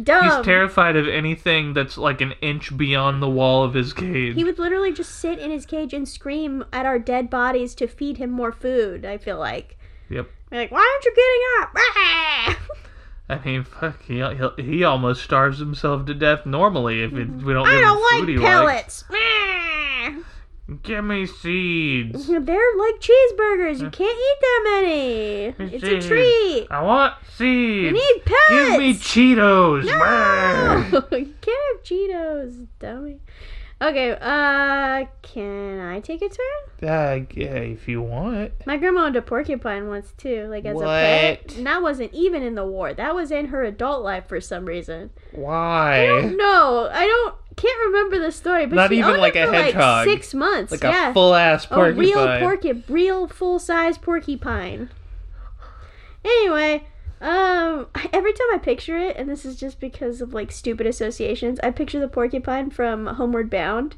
[0.00, 0.24] dumb.
[0.24, 4.34] He's terrified of anything that's like an inch beyond the wall of his cage.
[4.34, 7.86] He would literally just sit in his cage and scream at our dead bodies to
[7.86, 9.76] feed him more food, I feel like.
[10.10, 10.28] Yep.
[10.50, 12.56] Be like, why aren't you getting up?
[13.30, 14.22] I mean, fuck, he,
[14.56, 18.14] he, he almost starves himself to death normally if it, we don't I give don't
[18.14, 19.04] him food he like likes.
[20.82, 22.26] Give me seeds.
[22.26, 23.80] They're like cheeseburgers.
[23.80, 25.44] You can't eat that many.
[25.74, 26.06] It's a Seeds.
[26.06, 26.66] treat.
[26.70, 27.86] I want seeds.
[27.86, 28.70] You need pellets.
[28.70, 29.84] Give me Cheetos.
[29.86, 31.08] No!
[31.16, 33.18] you can't have Cheetos, dummy.
[33.80, 36.90] Okay, uh, can I take a turn?
[36.90, 38.52] Uh, yeah, if you want.
[38.66, 41.54] My grandma owned a porcupine once too, like as a pet.
[41.56, 42.92] And that wasn't even in the war.
[42.92, 45.10] That was in her adult life for some reason.
[45.32, 46.02] Why?
[46.02, 46.90] I don't know.
[46.92, 50.06] I don't can't remember the story, but Not she even owned like it a hedgehog.
[50.06, 50.70] like six months.
[50.72, 51.10] Like yeah.
[51.10, 51.98] a full ass a porcupine.
[51.98, 54.90] real porcupine, real full size porcupine.
[56.24, 56.84] Anyway,
[57.20, 61.58] um, every time I picture it, and this is just because of like stupid associations,
[61.62, 63.96] I picture the porcupine from Homeward Bound.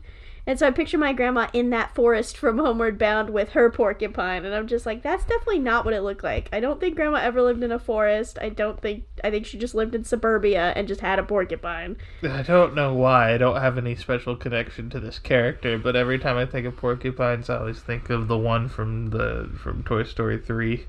[0.51, 4.45] And so I picture my grandma in that forest from Homeward Bound with her porcupine,
[4.45, 6.49] and I'm just like, that's definitely not what it looked like.
[6.53, 8.37] I don't think grandma ever lived in a forest.
[8.43, 11.99] I don't think I think she just lived in suburbia and just had a porcupine.
[12.25, 13.33] I don't know why.
[13.33, 16.77] I don't have any special connection to this character, but every time I think of
[16.77, 20.87] porcupines, I always think of the one from the from Toy Story three.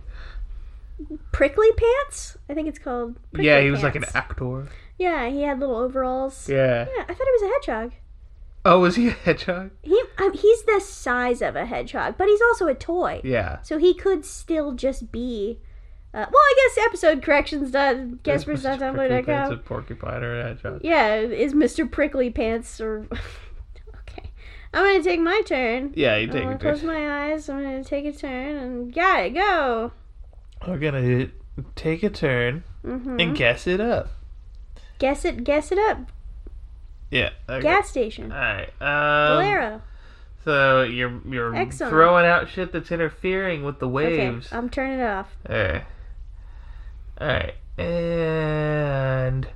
[1.32, 2.36] Prickly pants?
[2.50, 3.16] I think it's called.
[3.32, 4.70] Prickly yeah, he was like an actor.
[4.98, 6.50] Yeah, he had little overalls.
[6.50, 6.88] Yeah.
[6.98, 7.92] Yeah, I thought he was a hedgehog.
[8.64, 9.72] Oh, is he a hedgehog?
[9.82, 13.22] He um, he's the size of a hedgehog, but he's also a toy.
[13.24, 13.62] Yeah.
[13.64, 15.60] So he could still just be.
[16.14, 18.24] Uh, well, I guess episode corrections dot Is Mr.
[18.24, 19.52] Gaspers.tumblr.com.
[19.54, 20.82] A porcupine or a hedgehog?
[20.84, 21.90] Yeah, is Mr.
[21.90, 23.08] Prickly Pants or.
[23.96, 24.30] okay.
[24.74, 25.94] I'm gonna take my turn.
[25.96, 26.44] Yeah, you take.
[26.44, 27.50] I'm gonna close my eyes.
[27.50, 29.30] I'm gonna take a turn and got it.
[29.32, 29.92] Go.
[30.68, 31.30] We're gonna
[31.76, 34.10] take a turn hmm and guess it up.
[35.00, 35.44] Guess it.
[35.44, 36.12] Guess it up.
[37.12, 37.30] Yeah.
[37.50, 37.62] Okay.
[37.62, 38.32] Gas station.
[38.32, 38.70] All right.
[38.82, 39.82] Um, Bolero.
[40.44, 41.92] So you're you're Excellent.
[41.92, 44.48] throwing out shit that's interfering with the waves.
[44.48, 45.28] Okay, I'm turning it off.
[45.48, 45.84] Alright.
[47.20, 47.54] Alright.
[47.78, 49.48] And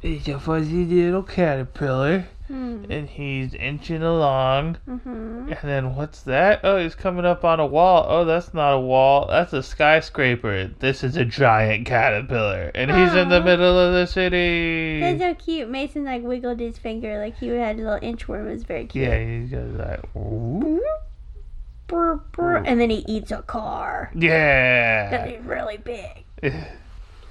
[0.00, 2.84] He's a fuzzy little caterpillar, Hmm.
[2.90, 4.78] and he's inching along.
[4.88, 5.52] Mm-hmm.
[5.52, 6.60] And then what's that?
[6.64, 8.06] Oh, he's coming up on a wall.
[8.08, 9.26] Oh, that's not a wall.
[9.28, 10.68] That's a skyscraper.
[10.78, 15.00] This is a giant caterpillar, and he's in the middle of the city.
[15.00, 15.68] That's so cute.
[15.68, 18.46] Mason like wiggled his finger like he had a little inchworm.
[18.48, 19.04] It was very cute.
[19.06, 20.06] Yeah, he's that.
[20.16, 20.82] Ooh.
[21.92, 24.10] And then he eats a car.
[24.14, 25.24] That Yeah.
[25.26, 26.24] is really big.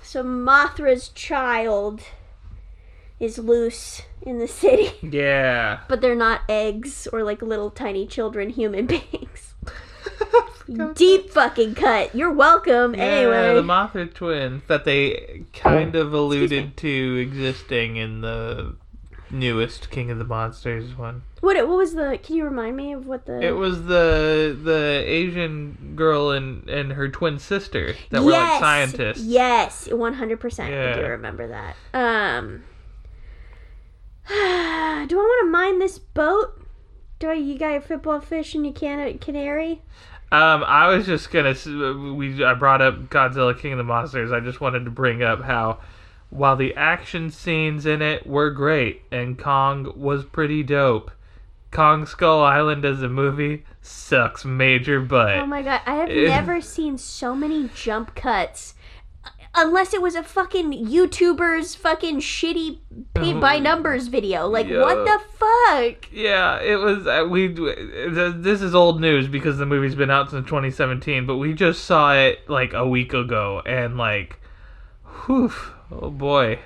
[0.02, 2.02] So Mothra's child
[3.20, 5.82] is loose in the city, yeah.
[5.88, 9.54] but they're not eggs or like little tiny children, human beings.
[10.96, 12.14] Deep fucking cut.
[12.14, 12.94] You're welcome.
[12.94, 18.76] Yeah, anyway, the Mothra twins that they kind of alluded to existing in the
[19.32, 21.24] newest King of the Monsters one.
[21.42, 22.20] what what was the?
[22.22, 23.42] Can you remind me of what the?
[23.42, 29.24] It was the the Asian girl and and her twin sister that were like scientists.
[29.24, 30.72] Yes, one hundred percent.
[30.72, 31.76] I do remember that.
[31.94, 32.64] Um,
[34.30, 36.62] do I want to mine this boat?
[37.18, 39.82] Do I, you got your football fish and your can canary?
[40.32, 41.56] Um, I was just gonna
[42.14, 44.32] we I brought up Godzilla King of the Monsters.
[44.32, 45.80] I just wanted to bring up how
[46.30, 51.10] while the action scenes in it were great and Kong was pretty dope,
[51.72, 55.40] Kong Skull Island as a movie sucks major butt.
[55.40, 58.76] Oh my god, I have never seen so many jump cuts.
[59.62, 62.80] Unless it was a fucking YouTuber's fucking shitty
[63.14, 64.48] paint by Oh, numbers video.
[64.48, 64.82] Like, yeah.
[64.82, 66.12] what the fuck?
[66.14, 67.06] Yeah, it was.
[67.06, 67.48] Uh, we.
[67.48, 72.14] This is old news because the movie's been out since 2017, but we just saw
[72.16, 74.40] it like a week ago, and like,
[75.26, 75.52] whew,
[75.92, 76.60] oh boy.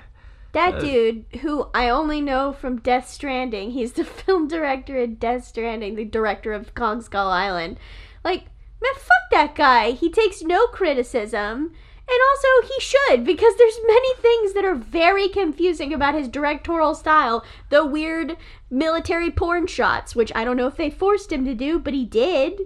[0.52, 5.16] That Uh, dude, who I only know from Death Stranding, he's the film director in
[5.16, 7.80] Death Stranding, the director of Kong Skull Island.
[8.24, 8.44] Like,
[8.82, 9.92] man, fuck that guy.
[9.92, 11.74] He takes no criticism.
[12.10, 16.96] And also, he should, because there's many things that are very confusing about his directorial
[16.96, 17.46] style.
[17.70, 18.36] The weird
[18.70, 22.04] military porn shots, which I don't know if they forced him to do, but he
[22.06, 22.60] did.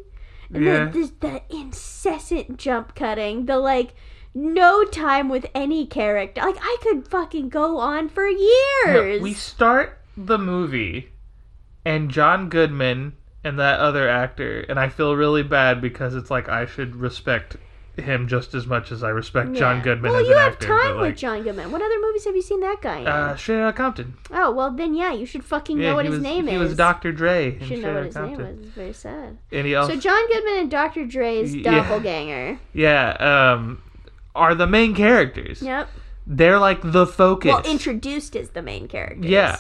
[0.52, 0.86] And Yeah.
[0.86, 3.94] the, the, the incessant jump cutting, the like,
[4.34, 6.42] no time with any character.
[6.42, 9.18] Like, I could fucking go on for years.
[9.18, 11.12] Yeah, we start the movie,
[11.86, 16.50] and John Goodman and that other actor, and I feel really bad because it's like
[16.50, 17.58] I should respect
[17.98, 20.68] him just as much as I respect John Goodman well, as you an have actor.
[20.68, 21.72] time like, with John Goodman.
[21.72, 23.08] What other movies have you seen that guy in?
[23.08, 24.14] uh, Straight Outta Compton.
[24.32, 26.62] oh, well, then yeah, you should fucking know what his was, name he is.
[26.62, 27.12] He was Dr.
[27.12, 27.58] Dre.
[27.60, 28.58] You should know what his name was.
[28.60, 29.38] It's very sad.
[29.52, 31.06] And he also, So John Goodman and Dr.
[31.06, 31.72] Dre's Yeah.
[31.72, 32.60] doppelganger.
[32.74, 33.82] yeah, um,
[34.36, 35.62] are the main characters.
[35.62, 35.90] Yep.
[36.28, 37.50] They're like the focus.
[37.50, 39.26] Well, introduced as the main characters.
[39.26, 39.58] Yeah.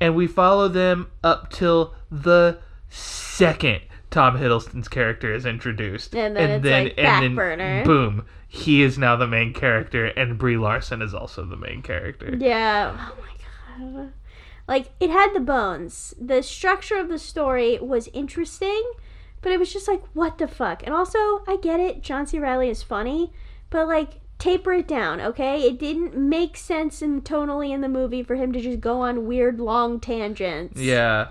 [0.00, 6.50] and we follow them up till the second Tom Hiddleston's character is introduced, And then
[6.50, 7.84] it's like back burner.
[7.84, 12.34] boom, he is now the main character, and Brie Larson is also the main character.
[12.38, 12.96] Yeah.
[12.98, 14.12] Oh my god.
[14.66, 16.14] Like it had the bones.
[16.20, 18.82] The structure of the story was interesting,
[19.42, 20.82] but it was just like what the fuck.
[20.84, 22.02] And also, I get it.
[22.02, 22.38] John C.
[22.38, 23.32] Reilly is funny,
[23.70, 25.62] but like taper it down, okay?
[25.62, 29.26] It didn't make sense in tonally in the movie for him to just go on
[29.26, 30.80] weird long tangents.
[30.80, 31.28] Yeah,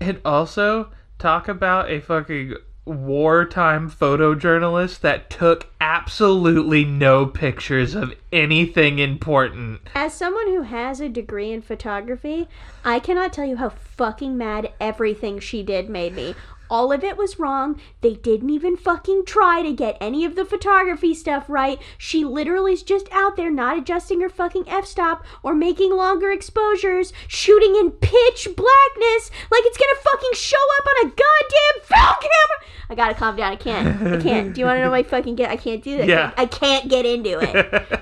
[0.00, 0.90] and also
[1.20, 2.54] talk about a fucking
[2.86, 9.80] wartime photojournalist that took absolutely no pictures of anything important.
[9.94, 12.48] As someone who has a degree in photography,
[12.84, 16.34] I cannot tell you how fucking mad everything she did made me.
[16.70, 17.80] All of it was wrong.
[18.00, 21.78] They didn't even fucking try to get any of the photography stuff right.
[21.98, 26.30] She literally is just out there not adjusting her fucking f stop or making longer
[26.30, 32.16] exposures, shooting in pitch blackness like it's gonna fucking show up on a goddamn film
[32.20, 32.64] camera.
[32.88, 33.52] I gotta calm down.
[33.52, 34.02] I can't.
[34.02, 34.54] I can't.
[34.54, 35.50] Do you want to know my fucking get?
[35.50, 36.08] I can't do that.
[36.08, 36.32] Yeah.
[36.36, 37.52] I can't get into it.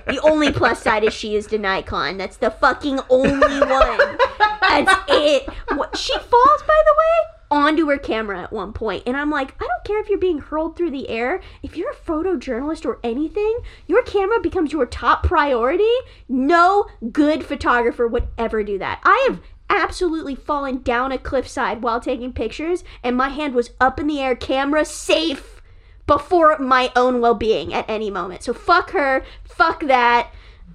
[0.06, 2.16] The only plus side is she is a Nikon.
[2.16, 4.18] That's the fucking only one.
[4.60, 5.48] That's it.
[5.74, 9.54] What, she falls, by the way, onto her camera at one point, and I'm like,
[9.60, 11.40] I don't care if you're being hurled through the air.
[11.62, 15.84] If you're a photojournalist or anything, your camera becomes your top priority.
[16.28, 19.00] No good photographer would ever do that.
[19.04, 24.00] I have absolutely fallen down a cliffside while taking pictures, and my hand was up
[24.00, 25.60] in the air, camera safe
[26.06, 28.42] before my own well-being at any moment.
[28.42, 30.30] So fuck her, fuck that.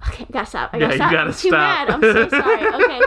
[0.08, 0.70] Okay, I gotta stop.
[0.72, 1.12] I gotta Yeah, you stop.
[1.12, 1.52] gotta I'm too stop.
[1.52, 1.90] mad.
[1.90, 2.84] I'm so sorry.
[2.84, 3.00] Okay.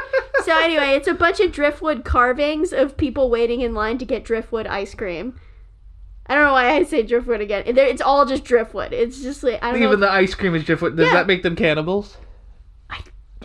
[0.45, 4.23] So anyway, it's a bunch of driftwood carvings of people waiting in line to get
[4.23, 5.37] driftwood ice cream.
[6.27, 7.63] I don't know why I say driftwood again.
[7.65, 8.93] It's all just driftwood.
[8.93, 9.87] It's just like I don't know.
[9.87, 10.95] Even the ice cream is driftwood.
[10.95, 11.13] Does Yeah.
[11.13, 12.17] that make them cannibals?
[12.89, 13.01] I,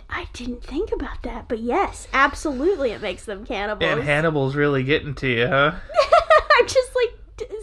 [0.09, 3.89] I didn't think about that, but yes, absolutely, it makes them cannibals.
[3.91, 5.73] And Hannibal's really getting to you, huh?
[6.59, 7.13] I'm just like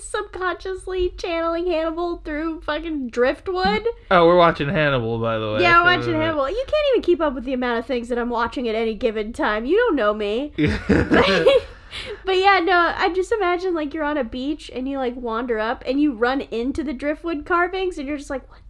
[0.00, 3.86] subconsciously channeling Hannibal through fucking driftwood.
[4.10, 5.62] Oh, we're watching Hannibal, by the way.
[5.62, 6.48] Yeah, I'm watching Hannibal.
[6.48, 8.94] You can't even keep up with the amount of things that I'm watching at any
[8.94, 9.64] given time.
[9.64, 10.52] You don't know me.
[10.56, 15.58] but yeah, no, I just imagine like you're on a beach and you like wander
[15.58, 18.60] up and you run into the driftwood carvings and you're just like, what?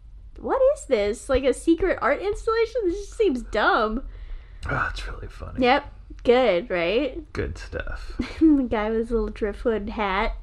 [0.40, 1.28] What is this?
[1.28, 2.80] Like a secret art installation?
[2.84, 4.04] This just seems dumb.
[4.70, 5.62] oh, it's really funny.
[5.64, 5.92] Yep,
[6.24, 7.30] good, right?
[7.34, 8.14] Good stuff.
[8.40, 10.34] the guy with his little driftwood hat,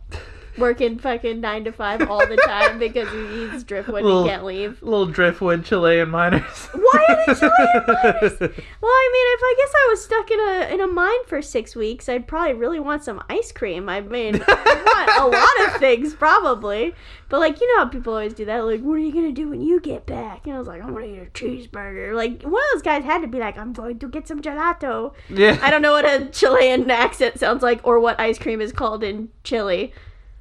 [0.58, 4.30] working fucking nine to five all the time because he eats driftwood and Little- he
[4.30, 4.82] can't leave.
[4.82, 6.68] Little driftwood Chilean miners.
[6.74, 8.40] Why are they Chilean miners?
[8.40, 11.42] Well, I mean, if I guess I was stuck in a in a mine for
[11.42, 13.90] six weeks, I'd probably really want some ice cream.
[13.90, 16.94] I mean, I want a lot of things probably,
[17.30, 18.60] but like you know how people always do that.
[18.66, 20.46] Like, what are you gonna do when you get back?
[20.46, 22.14] And I was like, I'm gonna eat a cheeseburger.
[22.16, 25.14] Like one of those guys had to be like, I'm going to get some gelato.
[25.30, 25.58] yeah.
[25.62, 29.04] I don't know what a Chilean accent sounds like or what ice cream is called
[29.04, 29.94] in Chile.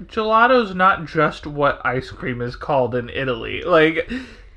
[0.03, 3.61] Gelato's not just what ice cream is called in Italy.
[3.63, 4.09] Like,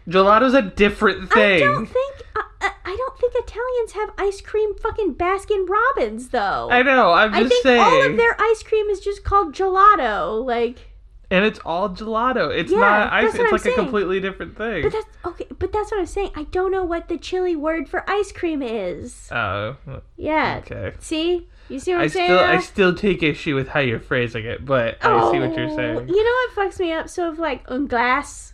[0.08, 1.62] gelato's a different thing.
[1.62, 6.28] I don't think I, I I don't think Italians have ice cream fucking Baskin Robbins
[6.30, 6.68] though.
[6.70, 7.12] I know.
[7.12, 7.80] I'm I just think saying.
[7.80, 10.44] all of their ice cream is just called gelato.
[10.44, 10.90] Like,
[11.30, 12.54] and it's all gelato.
[12.56, 13.34] It's Yeah, not ice.
[13.34, 13.78] It's I'm like saying.
[13.78, 14.82] a completely different thing.
[14.82, 15.46] but that's okay.
[15.58, 16.30] But that's what I'm saying.
[16.34, 19.28] I don't know what the chili word for ice cream is.
[19.30, 19.76] Oh,
[20.16, 20.60] Yeah.
[20.64, 20.94] okay.
[21.00, 22.26] See, you see what I I'm saying?
[22.26, 25.70] still, I still take issue with how you're phrasing it, but I see what you're
[25.70, 26.08] Oh, saying.
[26.08, 27.08] You know what fucks me up?
[27.08, 28.52] So if like un glace,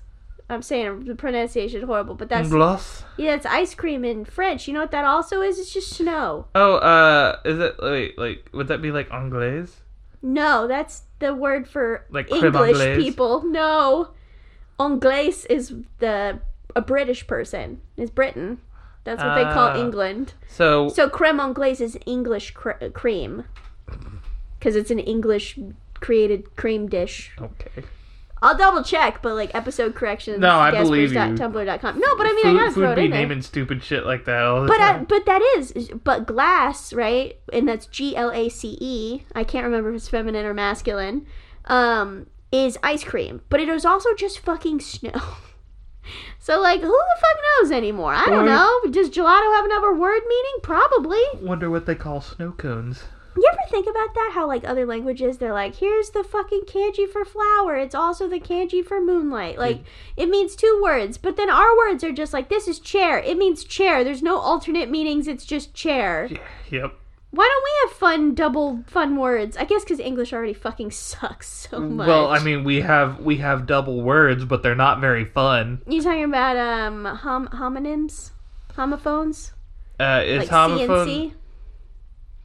[0.49, 3.05] I'm saying the pronunciation is horrible, but that's Gloss.
[3.16, 4.66] yeah, it's ice cream in French.
[4.66, 5.59] You know what that also is?
[5.59, 6.46] It's just snow.
[6.55, 9.77] Oh, uh, is it wait, like, would that be like anglaise?
[10.23, 13.03] No, that's the word for Like English anglaise?
[13.03, 13.42] people.
[13.44, 14.11] No,
[14.79, 16.40] Anglaise is the
[16.77, 17.81] a British person.
[17.96, 18.59] Is Britain.
[19.04, 19.76] That's what they call Ah.
[19.80, 20.34] England.
[20.46, 23.44] So, So creme anglaise is English cr- cream,
[24.58, 25.58] because it's an English
[26.00, 27.32] created cream dish.
[27.40, 27.84] okay.
[28.42, 30.38] I'll double check, but like episode corrections.
[30.38, 31.18] No, I believe you.
[31.18, 32.00] Tumblr.com.
[32.00, 33.20] No, but I mean, food, I gotta throw it be in there.
[33.20, 35.04] naming stupid shit like that all the But I, time.
[35.04, 39.66] but that is but glass right and that's G L A C E I can't
[39.66, 41.26] remember if it's feminine or masculine
[41.66, 45.10] um is ice cream but it is also just fucking snow
[46.38, 48.12] so like who the fuck knows anymore?
[48.14, 48.81] I don't Or- know.
[48.90, 50.55] Does gelato have another word meaning?
[50.62, 51.23] Probably.
[51.40, 53.05] Wonder what they call snow cones.
[53.37, 54.33] you ever think about that?
[54.35, 57.77] How like other languages they're like here's the fucking kanji for flower.
[57.77, 59.59] It's also the kanji for moonlight.
[59.59, 59.81] Like
[60.16, 63.18] it means two words but then our words are just like this is chair.
[63.18, 64.03] It means chair.
[64.05, 65.29] There's no alternate meanings.
[65.29, 66.29] It's just chair.
[66.31, 66.38] Yeah,
[66.70, 66.94] yep.
[67.33, 71.49] Why don't we have fun double fun words i guess because english already fucking sucks
[71.49, 75.25] so much Well, I mean, we have we have double words, but they're not very
[75.25, 75.81] fun.
[75.87, 78.31] you talking about um hom- homonyms
[78.75, 79.53] homophones
[80.01, 81.33] Uh, it's like homophone cnc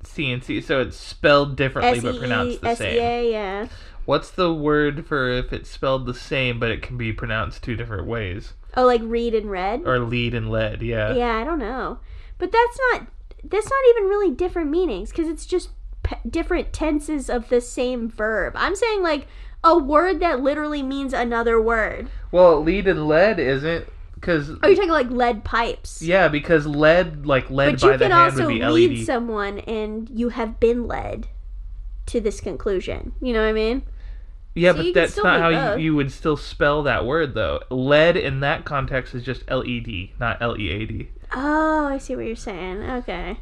[0.03, 2.87] CNC, so it's spelled differently but pronounced the same.
[2.89, 3.67] S-E-A, yeah
[4.05, 7.75] What's the word for if it's spelled the same but it can be pronounced two
[7.75, 8.53] different ways?
[8.77, 11.13] oh like read and read Or lead and lead, yeah.
[11.15, 11.97] Yeah, I don't know.
[12.37, 13.07] But that's not
[13.49, 15.69] that's not even really different meanings because it's just
[16.03, 18.53] p- different tenses of the same verb.
[18.55, 19.27] I'm saying like
[19.63, 22.09] a word that literally means another word.
[22.31, 26.01] Well, lead and lead isn't because Are you talking like lead pipes?
[26.01, 28.97] yeah, because lead like led But by you the can hand also would be lead
[28.99, 29.05] LED.
[29.05, 31.27] someone and you have been led
[32.07, 33.13] to this conclusion.
[33.21, 33.83] You know what I mean?
[34.53, 37.59] yeah, so but that's not how you, you would still spell that word though.
[37.69, 41.09] Lead in that context is just L E D, not L E A D.
[41.33, 42.83] Oh, I see what you're saying.
[42.83, 43.39] Okay.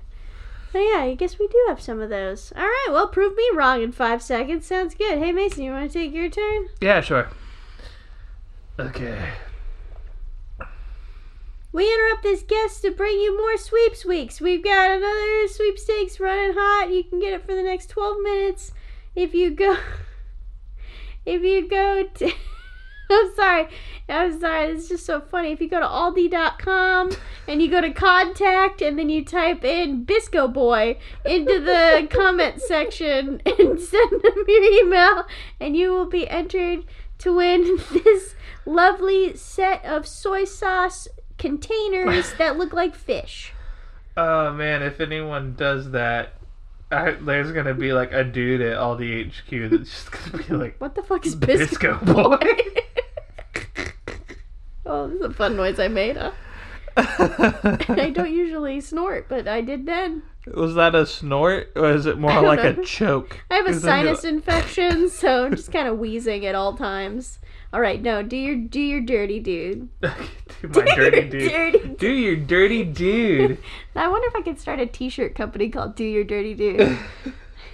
[0.76, 2.52] Oh yeah, I guess we do have some of those.
[2.56, 4.66] All right, well, prove me wrong in five seconds.
[4.66, 5.20] Sounds good.
[5.20, 6.70] Hey Mason, you want to take your turn?
[6.82, 7.30] Yeah, sure.
[8.80, 9.30] Okay.
[11.72, 14.40] We interrupt this guest to bring you more sweeps weeks.
[14.40, 16.92] We've got another sweepstakes running hot.
[16.92, 18.72] You can get it for the next 12 minutes
[19.16, 19.78] if you go
[21.26, 22.32] if you go to
[23.14, 23.68] I'm sorry.
[24.10, 24.72] I'm sorry.
[24.72, 25.52] It's just so funny.
[25.52, 27.12] If you go to aldi.com
[27.48, 32.62] and you go to contact and then you type in Bisco Boy into the comment
[32.62, 35.26] section and send them your email
[35.60, 36.86] and you will be entered
[37.20, 43.54] to win this lovely set of soy sauce containers that look like fish.
[44.16, 46.36] Oh man, if anyone does that,
[46.92, 50.76] I, there's gonna be like a dude at Aldi HQ that's just gonna be like
[50.80, 52.38] What the fuck is Bisco, Bisco Boy.
[54.86, 56.32] Oh, this is a fun noise I made, huh?
[56.96, 60.24] I don't usually snort, but I did then.
[60.54, 62.82] Was that a snort, or is it more like know.
[62.82, 63.40] a choke?
[63.50, 67.40] I have a sinus infection, so I'm just kind of wheezing at all times.
[67.72, 69.90] All right, no, do your do your dirty dude.
[70.62, 71.52] Do my dirty dude.
[71.52, 73.58] dirty Do your dirty dude.
[73.96, 76.98] I wonder if I could start a T-shirt company called "Do Your Dirty Dude."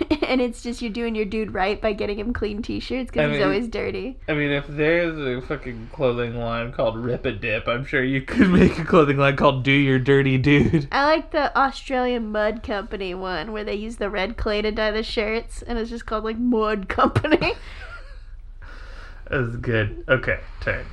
[0.27, 3.29] and it's just you're doing your dude right by getting him clean t-shirts because I
[3.29, 4.17] he's mean- always dirty.
[4.27, 8.21] I mean, if there's a fucking clothing line called Rip a Dip, I'm sure you
[8.21, 10.87] could make a clothing line called Do Your Dirty Dude.
[10.91, 14.91] I like the Australian Mud Company one where they use the red clay to dye
[14.91, 17.53] the shirts, and it's just called like Mud Company.
[19.29, 20.03] That's good.
[20.07, 20.85] Okay, turn.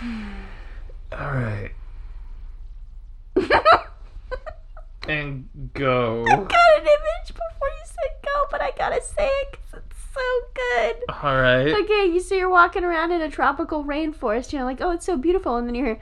[1.12, 1.70] All right,
[5.08, 6.24] and go.
[6.26, 10.14] I got an image before you said go, but I gotta say it because it's
[10.14, 10.20] so
[10.54, 10.96] good.
[11.22, 11.68] All right.
[11.84, 14.52] Okay, you so you're walking around in a tropical rainforest.
[14.52, 16.00] You're like, oh, it's so beautiful, and then you hear,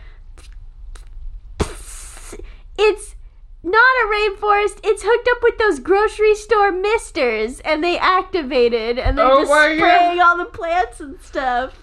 [2.79, 3.15] it's
[3.63, 4.81] not a rainforest.
[4.83, 9.51] It's hooked up with those grocery store misters, and they activated, and they're Oh just
[9.51, 9.79] my God.
[9.79, 11.82] spraying all the plants and stuff.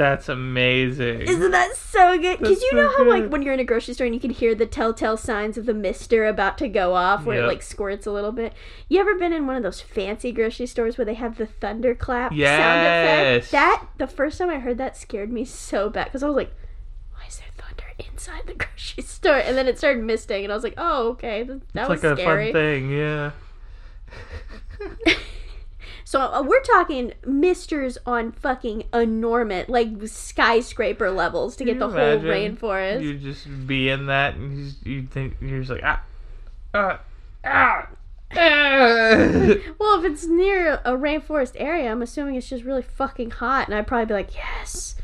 [0.00, 1.20] That's amazing.
[1.20, 2.38] Isn't that so good?
[2.38, 4.30] Because you so know how like when you're in a grocery store and you can
[4.30, 7.44] hear the telltale signs of the mister about to go off, where Yep.
[7.44, 8.54] it like squirts a little bit.
[8.88, 12.32] You ever been in one of those fancy grocery stores where they have the thunderclap
[12.32, 13.50] sound effect?
[13.50, 16.54] That the first time I heard that scared me so bad because I was like,
[17.12, 20.54] "Why is there thunder inside the grocery store?" And then it started misting, and I
[20.56, 23.32] was like, "Oh, okay, th- that it's was like a fun thing, yeah.
[26.10, 32.18] So uh, we're talking misters on fucking enormous, like skyscraper levels to get the whole
[32.18, 33.00] rainforest.
[33.00, 36.02] You just be in that, and you, just, you think you're just like ah,
[36.74, 37.00] ah,
[37.44, 37.86] ah.
[38.32, 39.54] ah.
[39.78, 43.76] Well, if it's near a rainforest area, I'm assuming it's just really fucking hot, and
[43.76, 44.96] I'd probably be like, yes,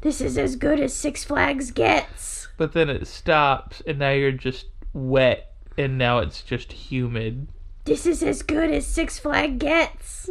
[0.00, 2.48] this is as good as Six Flags gets.
[2.56, 7.48] but then it stops, and now you're just wet, and now it's just humid.
[7.84, 10.30] This is as good as Six Flag gets.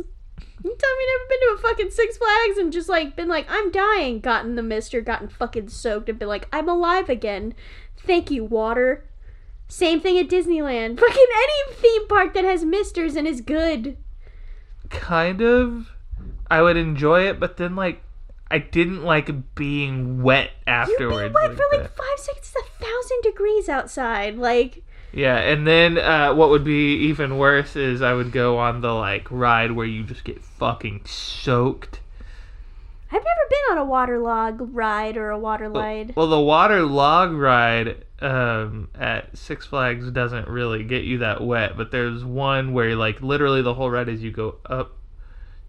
[0.64, 3.28] You tell me you never been to a fucking Six Flags and just like been
[3.28, 7.10] like, I'm dying, gotten the mist or gotten fucking soaked and been like, I'm alive
[7.10, 7.54] again.
[7.98, 9.06] Thank you, water.
[9.68, 11.00] Same thing at Disneyland.
[11.00, 13.98] Fucking any theme park that has misters and is good.
[14.90, 15.90] Kind of.
[16.50, 18.04] I would enjoy it, but then like
[18.52, 21.24] I didn't like being wet afterwards.
[21.24, 21.98] You'd be wet like for like that.
[21.98, 22.54] five seconds.
[22.54, 24.38] It's a thousand degrees outside.
[24.38, 24.84] Like,
[25.14, 28.94] Yeah, and then uh, what would be even worse is I would go on the
[28.94, 32.00] like ride where you just get fucking soaked.
[33.12, 36.16] I've never been on a water log ride or a water ride.
[36.16, 41.78] Well, the water log ride um, at Six Flags doesn't really get you that wet,
[41.78, 44.98] but there's one where like literally the whole ride is you go up,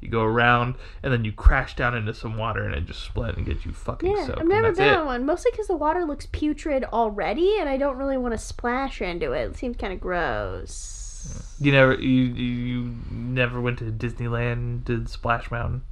[0.05, 3.37] you go around, and then you crash down into some water and it just split
[3.37, 4.41] and gets you fucking Yeah, soaked.
[4.41, 5.27] I've never been on one.
[5.27, 9.33] Mostly because the water looks putrid already, and I don't really want to splash into
[9.33, 9.51] it.
[9.51, 11.57] It seems kind of gross.
[11.59, 15.83] You never you you you never went to Disneyland, did Splash Mountain.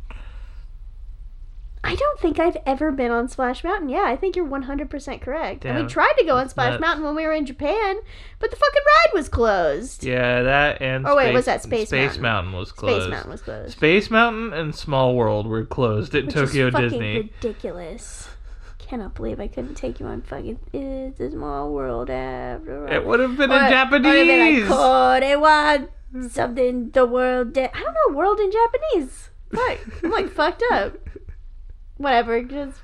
[1.84, 3.88] I don't think I've ever been on Splash Mountain.
[3.88, 5.64] Yeah, I think you're 100% correct.
[5.64, 6.78] And we tried to go on Splash.
[6.80, 7.96] Mountain when we were in Japan,
[8.38, 10.04] but the fucking ride was closed.
[10.04, 12.52] Yeah, that and Oh, wait, was that Space Space Mountain?
[12.52, 13.02] was closed.
[13.02, 13.72] Space Mountain was closed.
[13.72, 17.16] Space Mountain and Small World were closed at Which Tokyo is fucking Disney.
[17.42, 18.28] ridiculous.
[18.78, 22.92] Cannot believe I couldn't take you on fucking uh, It's a Small World after all.
[22.92, 24.68] It would have been Or- in Japanese.
[24.68, 25.88] Like, Korewa,
[26.28, 27.54] something the world.
[27.54, 29.30] De- I don't know world in Japanese.
[29.52, 30.96] Fuck, I'm like fucked up.
[32.02, 32.80] Whatever, just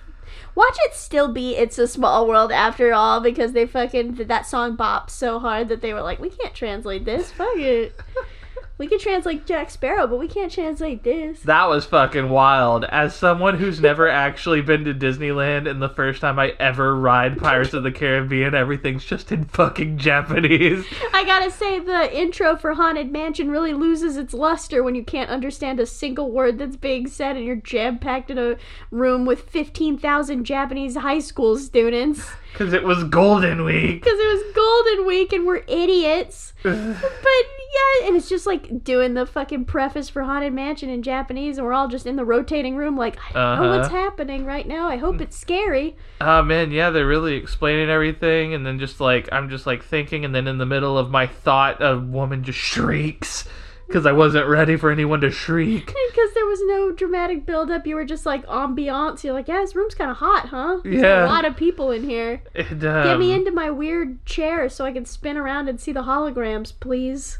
[0.54, 4.76] watch it still be "It's a Small World" after all because they fucking that song
[4.76, 7.30] bopped so hard that they were like, we can't translate this.
[7.32, 7.98] Fuck it.
[8.79, 11.41] We can translate Jack Sparrow, but we can't translate this.
[11.41, 12.85] That was fucking wild.
[12.85, 17.39] As someone who's never actually been to Disneyland, and the first time I ever ride
[17.39, 20.87] Pirates of the Caribbean, everything's just in fucking Japanese.
[21.12, 25.29] I gotta say, the intro for Haunted Mansion really loses its luster when you can't
[25.29, 28.57] understand a single word that's being said and you're jam packed in a
[28.93, 32.31] room with 15,000 Japanese high school students.
[32.59, 34.02] Because it was Golden Week.
[34.02, 36.52] Because it was Golden Week and we're idiots.
[36.64, 41.59] But yeah, and it's just like doing the fucking preface for Haunted Mansion in Japanese,
[41.59, 43.96] and we're all just in the rotating room, like, I don't know what's Uh-huh.
[43.96, 44.88] happening right now.
[44.88, 45.96] I hope it's scary.
[46.20, 50.24] Oh man, yeah, they're really explaining everything, and then just like I'm just like thinking,
[50.24, 53.46] and then in the middle of my thought, a woman just shrieks
[53.89, 55.93] because I wasn't ready for anyone to shriek.
[56.09, 59.22] Because there was no dramatic build up, you were just like ambiance.
[59.22, 60.80] You're like, yeah, this room's kind of hot, huh?
[60.82, 61.24] There's Yeah.
[61.24, 62.43] a lot of people in here.
[62.55, 65.93] And, Get me um, into my weird chair so I can spin around and see
[65.93, 67.39] the holograms, please.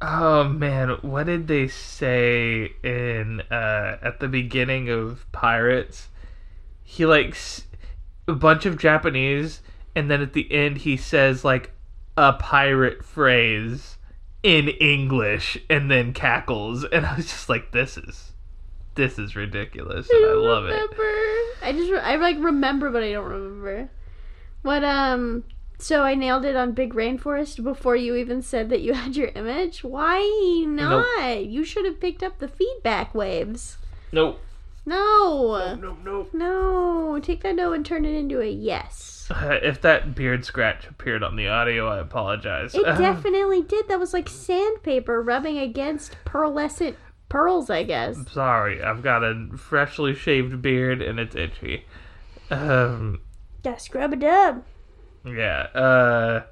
[0.00, 6.08] Oh man, what did they say in uh at the beginning of Pirates?
[6.82, 7.64] He likes
[8.26, 9.60] a bunch of Japanese
[9.94, 11.70] and then at the end he says like
[12.16, 13.93] a pirate phrase
[14.44, 18.32] in English and then cackles and I was just like this is
[18.94, 20.80] this is ridiculous and I don't love it.
[21.62, 23.90] I just I like remember, but I don't remember.
[24.62, 25.44] What um
[25.78, 29.28] So I nailed it on Big Rainforest before you even said that you had your
[29.34, 29.82] image.
[29.82, 30.20] Why
[30.68, 31.46] not?
[31.46, 33.78] You should have picked up the feedback waves.
[34.12, 34.40] Nope.
[34.86, 35.74] No.
[35.80, 35.98] Nope.
[36.04, 36.30] Nope.
[36.34, 37.18] No.
[37.18, 39.13] Take that no and turn it into a yes.
[39.30, 42.74] Uh, if that beard scratch appeared on the audio, I apologize.
[42.74, 43.88] It definitely did.
[43.88, 46.96] That was like sandpaper rubbing against pearlescent
[47.28, 48.16] pearls, I guess.
[48.16, 48.82] I'm sorry.
[48.82, 51.86] I've got a freshly shaved beard and it's itchy.
[52.50, 53.20] Um.
[53.62, 54.64] Gotta scrub a dub.
[55.24, 55.62] Yeah.
[55.74, 56.42] Uh.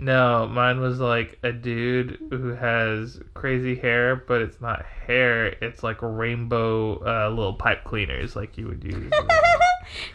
[0.00, 5.48] No, mine was like a dude who has crazy hair, but it's not hair.
[5.60, 9.10] It's like rainbow uh, little pipe cleaners, like you would use.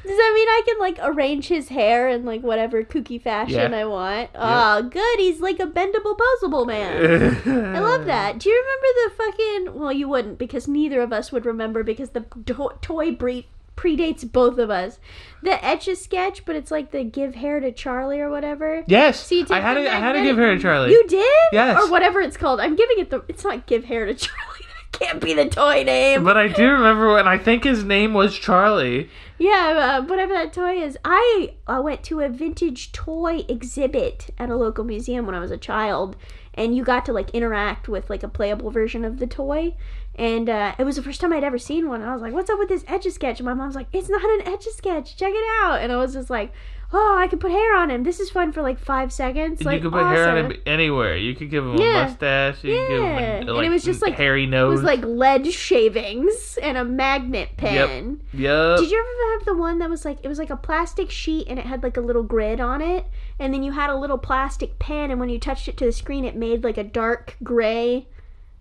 [0.04, 3.78] Does that mean I can like arrange his hair in like whatever kooky fashion Yeah.
[3.78, 4.30] I want?
[4.34, 5.20] Oh, good.
[5.20, 7.36] He's like a bendable, posable man.
[7.76, 8.40] I love that.
[8.40, 9.80] Do you remember the fucking?
[9.80, 14.30] Well, you wouldn't because neither of us would remember because the to- toy breed predates
[14.30, 15.00] both of us.
[15.42, 18.84] The etch a sketch, but it's like the give hair to Charlie or whatever.
[18.88, 19.82] Yes, So you I had to.
[19.82, 20.92] I had to give hair to Charlie.
[20.92, 21.44] You did?
[21.52, 21.82] Yes.
[21.82, 22.60] Or whatever it's called.
[22.60, 23.24] I'm giving it the.
[23.28, 24.66] It's not give hair to Charlie.
[24.92, 26.24] That can't be the toy name.
[26.24, 29.10] But I do remember when I think his name was Charlie.
[29.38, 30.98] Yeah, uh, whatever that toy is.
[31.04, 35.52] I uh, went to a vintage toy exhibit at a local museum when I was
[35.52, 36.16] a child,
[36.54, 39.76] and you got to like interact with like a playable version of the toy.
[40.18, 42.02] And uh, it was the first time I'd ever seen one.
[42.02, 43.88] And I was like, "What's up with this etch a sketch?" And my mom's like,
[43.92, 45.18] "It's not an etch a sketch.
[45.18, 46.54] Check it out." And I was just like,
[46.94, 48.04] "Oh, I can put hair on him.
[48.04, 49.64] This is fun for like five seconds.
[49.64, 51.18] Like, you could put hair on him anywhere.
[51.18, 52.06] You could give him Yeah.
[52.06, 52.64] a mustache.
[52.64, 53.20] You could give him Yeah.
[53.20, 54.68] a, And it was just, like- hairy nose.
[54.68, 58.22] It was like lead shavings and a magnet pen.
[58.34, 58.80] Yup.
[58.80, 61.48] Did you ever have the one that was like it was like a plastic sheet
[61.50, 63.06] and it had like a little grid on it,
[63.38, 65.92] and then you had a little plastic pen, and when you touched it to the
[65.92, 68.08] screen, it made like a dark gray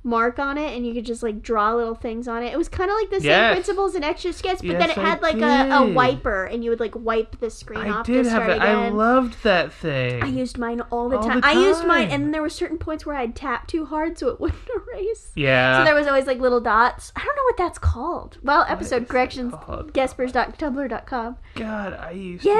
[0.06, 2.52] mark on it, and you could just like draw little things on it.
[2.52, 3.52] It was kind of like the same Yes.
[3.54, 6.62] principles in etch a sketch, but then it I had like a, a wiper, and
[6.62, 8.68] you would like wipe the screen I off did to have start that.
[8.68, 10.22] I loved that thing.
[10.22, 11.40] I used mine all the All time.
[11.40, 14.18] the I used mine, and then there were certain points where I'd tap too hard
[14.18, 14.60] so it wouldn't
[14.92, 15.32] erase.
[15.34, 15.78] yeah.
[15.78, 17.10] So there was always like little dots.
[17.16, 18.36] I don't know what that's called.
[18.42, 19.92] Well, episode corrections, called?
[19.94, 21.36] guespers.tumblr.com.
[21.54, 22.52] God, I used Yeah.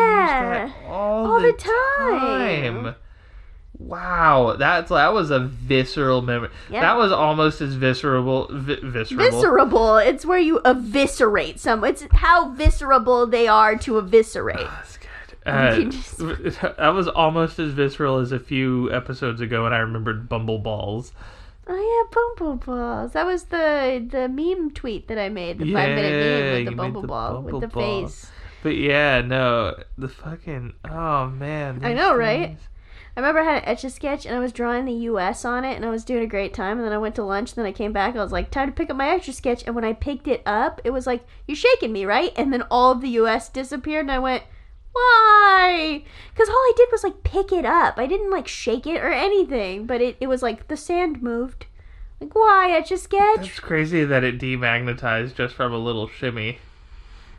[0.61, 2.85] to use that all, All the, the time.
[2.85, 2.95] time.
[3.79, 6.51] Wow, that's that was a visceral memory.
[6.71, 6.81] Yeah.
[6.81, 9.27] That was almost as visceral, vi- visceral.
[9.31, 10.07] Viscerable.
[10.07, 11.91] It's where you eviscerate someone.
[11.91, 14.59] It's how visceral they are to eviscerate.
[14.59, 15.09] That's good.
[15.47, 16.19] Uh, just-
[16.79, 21.13] that was almost as visceral as a few episodes ago when I remembered Bumbleballs.
[21.67, 23.13] Oh yeah, bumble balls.
[23.13, 25.59] That was the the meme tweet that I made.
[25.59, 28.07] The five minute meme with the bumble the ball with the bumble ball.
[28.09, 28.31] face.
[28.63, 31.81] But yeah, no, the fucking oh man.
[31.83, 32.57] I know, right?
[33.17, 35.45] I remember I had an etch a sketch and I was drawing the U.S.
[35.45, 36.79] on it and I was doing a great time.
[36.79, 37.53] And then I went to lunch.
[37.53, 38.11] And then I came back.
[38.11, 39.63] And I was like, time to pick up my etch a sketch.
[39.65, 42.33] And when I picked it up, it was like, you're shaking me, right?
[42.37, 43.49] And then all of the U.S.
[43.49, 44.07] disappeared.
[44.07, 44.43] And I went,
[44.93, 46.03] why?
[46.33, 47.99] Because all I did was like pick it up.
[47.99, 49.87] I didn't like shake it or anything.
[49.87, 51.67] But it, it was like the sand moved.
[52.21, 53.49] Like, why etch a sketch?
[53.49, 56.59] It's crazy that it demagnetized just from a little shimmy.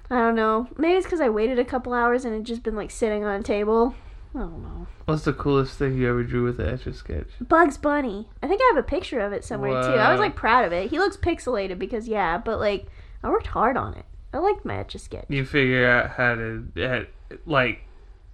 [0.09, 0.67] I don't know.
[0.77, 3.39] Maybe it's because I waited a couple hours and it just been like sitting on
[3.39, 3.95] a table.
[4.35, 4.87] I don't know.
[5.05, 7.29] What's the coolest thing you ever drew with the etch a sketch?
[7.39, 8.27] Bugs Bunny.
[8.43, 9.97] I think I have a picture of it somewhere too.
[9.97, 10.89] I was like proud of it.
[10.89, 12.87] He looks pixelated because yeah, but like
[13.23, 14.05] I worked hard on it.
[14.33, 15.25] I liked my etch a sketch.
[15.29, 17.05] You figure out how to how-
[17.45, 17.81] like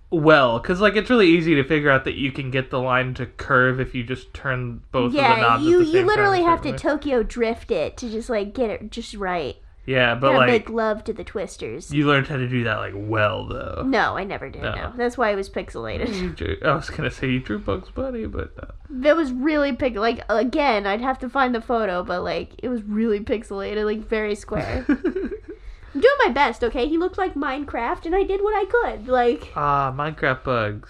[0.09, 3.13] well, because like it's really easy to figure out that you can get the line
[3.13, 6.05] to curve if you just turn both of the knobs you at the same you
[6.05, 6.49] literally time.
[6.49, 6.77] have to.
[6.77, 9.57] Tokyo drift it to just like get it just right.
[9.85, 11.91] Yeah, but Gotta like make love to the twisters.
[11.91, 13.83] you learned how to do that like well though.
[13.85, 14.61] No, I never did.
[14.61, 14.73] No.
[14.75, 16.35] No, that's why it was pixelated.
[16.35, 19.95] Drew, I was gonna say you drew Bugs Bunny, but uh, That was really pic.
[19.95, 24.07] Like again, I'd have to find the photo, but like it was really pixelated, like
[24.07, 24.85] very square.
[25.93, 26.87] I'm doing my best, okay?
[26.87, 29.07] He looked like Minecraft, and I did what I could.
[29.09, 30.89] Like ah, Minecraft bugs.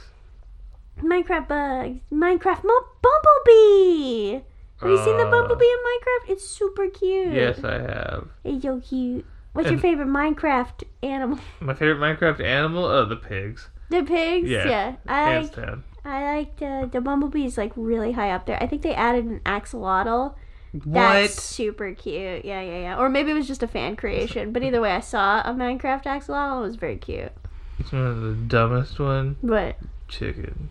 [1.02, 4.42] Minecraft bugs, Minecraft mo- Bumblebee.
[4.82, 6.30] Have you seen the Uh, Bumblebee in Minecraft?
[6.32, 7.34] It's super cute.
[7.34, 8.28] Yes, I have.
[8.44, 9.26] It's so cute.
[9.54, 11.40] What's your favorite Minecraft animal?
[11.60, 12.86] My favorite Minecraft animal?
[12.86, 13.70] Oh, the pigs.
[13.90, 14.50] The pigs.
[14.50, 15.66] Yeah, Yeah, I Hands like.
[15.68, 15.84] down.
[16.04, 18.58] I like the the Bumblebee is like really high up there.
[18.62, 20.34] I think they added an axolotl.
[20.72, 20.94] What?
[20.94, 22.46] That's super cute.
[22.46, 22.98] Yeah, yeah, yeah.
[22.98, 24.52] Or maybe it was just a fan creation.
[24.54, 26.60] But either way, I saw a Minecraft axolotl.
[26.60, 27.32] It was very cute.
[27.78, 29.36] It's one of the dumbest one.
[29.44, 29.76] But
[30.08, 30.70] Chicken.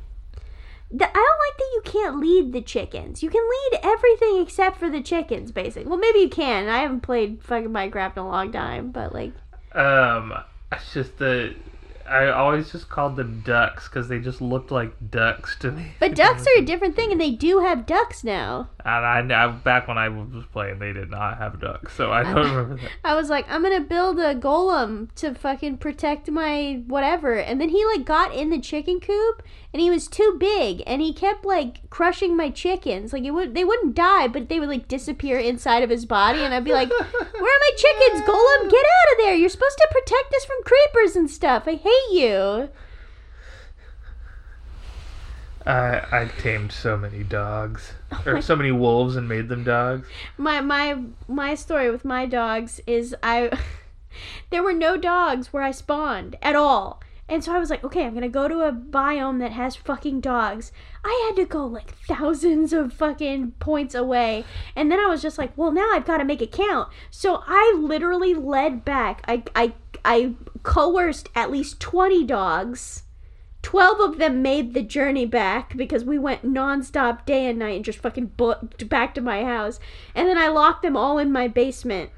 [0.93, 3.23] The, I don't like that you can't lead the chickens.
[3.23, 5.89] You can lead everything except for the chickens, basically.
[5.89, 6.69] Well, maybe you can.
[6.69, 9.33] I haven't played fucking Minecraft in a long time, but like,
[9.73, 10.35] Um,
[10.73, 11.55] it's just the.
[12.11, 15.93] I always just called them ducks because they just looked like ducks to me.
[16.01, 18.69] But ducks are a different thing, and they do have ducks now.
[18.85, 22.23] And I, I back when I was playing, they did not have ducks, so I
[22.35, 22.91] don't remember that.
[23.05, 27.35] I was like, I'm gonna build a golem to fucking protect my whatever.
[27.35, 29.43] And then he like got in the chicken coop
[29.73, 33.13] and he was too big and he kept like crushing my chickens.
[33.13, 36.41] Like it would they wouldn't die, but they would like disappear inside of his body
[36.41, 38.71] and I'd be like, Where are my chickens, golem?
[38.71, 39.35] Get out of there.
[39.35, 41.65] You're supposed to protect us from creepers and stuff.
[41.67, 42.69] I hate you.
[45.67, 47.93] I I tamed so many dogs,
[48.27, 50.09] or so many wolves, and made them dogs.
[50.37, 53.57] My my my story with my dogs is I
[54.51, 57.01] there were no dogs where I spawned at all.
[57.29, 60.21] And so I was like, okay, I'm gonna go to a biome that has fucking
[60.21, 60.73] dogs.
[61.05, 64.45] I had to go like thousands of fucking points away.
[64.75, 66.91] And then I was just like, well, now I've got to make it count.
[67.11, 69.23] So I literally led back.
[69.27, 69.73] I, I,
[70.05, 73.05] I coerced at least 20 dogs.
[73.63, 77.85] 12 of them made the journey back because we went nonstop day and night and
[77.85, 79.79] just fucking booked back to my house.
[80.15, 82.11] And then I locked them all in my basement.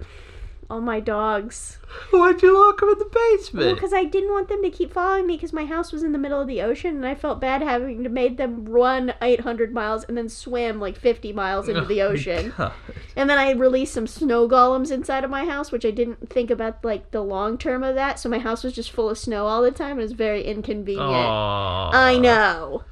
[0.73, 1.79] All my dogs.
[2.13, 3.75] Why'd you lock them in the basement?
[3.75, 6.19] Because I didn't want them to keep following me because my house was in the
[6.19, 10.03] middle of the ocean and I felt bad having to made them run 800 miles
[10.05, 12.55] and then swim like 50 miles into the Oh my ocean.
[13.17, 16.51] And then I released some snow golems inside of my house, which I didn't think
[16.51, 18.19] about like the long term of that.
[18.19, 19.99] So my house was just full of snow all the time.
[19.99, 21.07] It was very inconvenient.
[21.07, 21.91] Aw.
[21.93, 22.85] I know.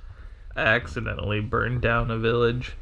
[0.55, 2.75] I accidentally burned down a village.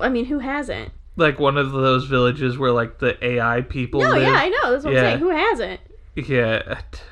[0.00, 0.92] I mean, who hasn't?
[1.16, 4.22] Like one of those villages where like the AI people No, live.
[4.22, 4.72] yeah, I know.
[4.72, 5.00] That's what Yeah.
[5.00, 5.18] I'm saying.
[5.20, 5.80] Who hasn't?
[6.14, 7.02] Yeah, it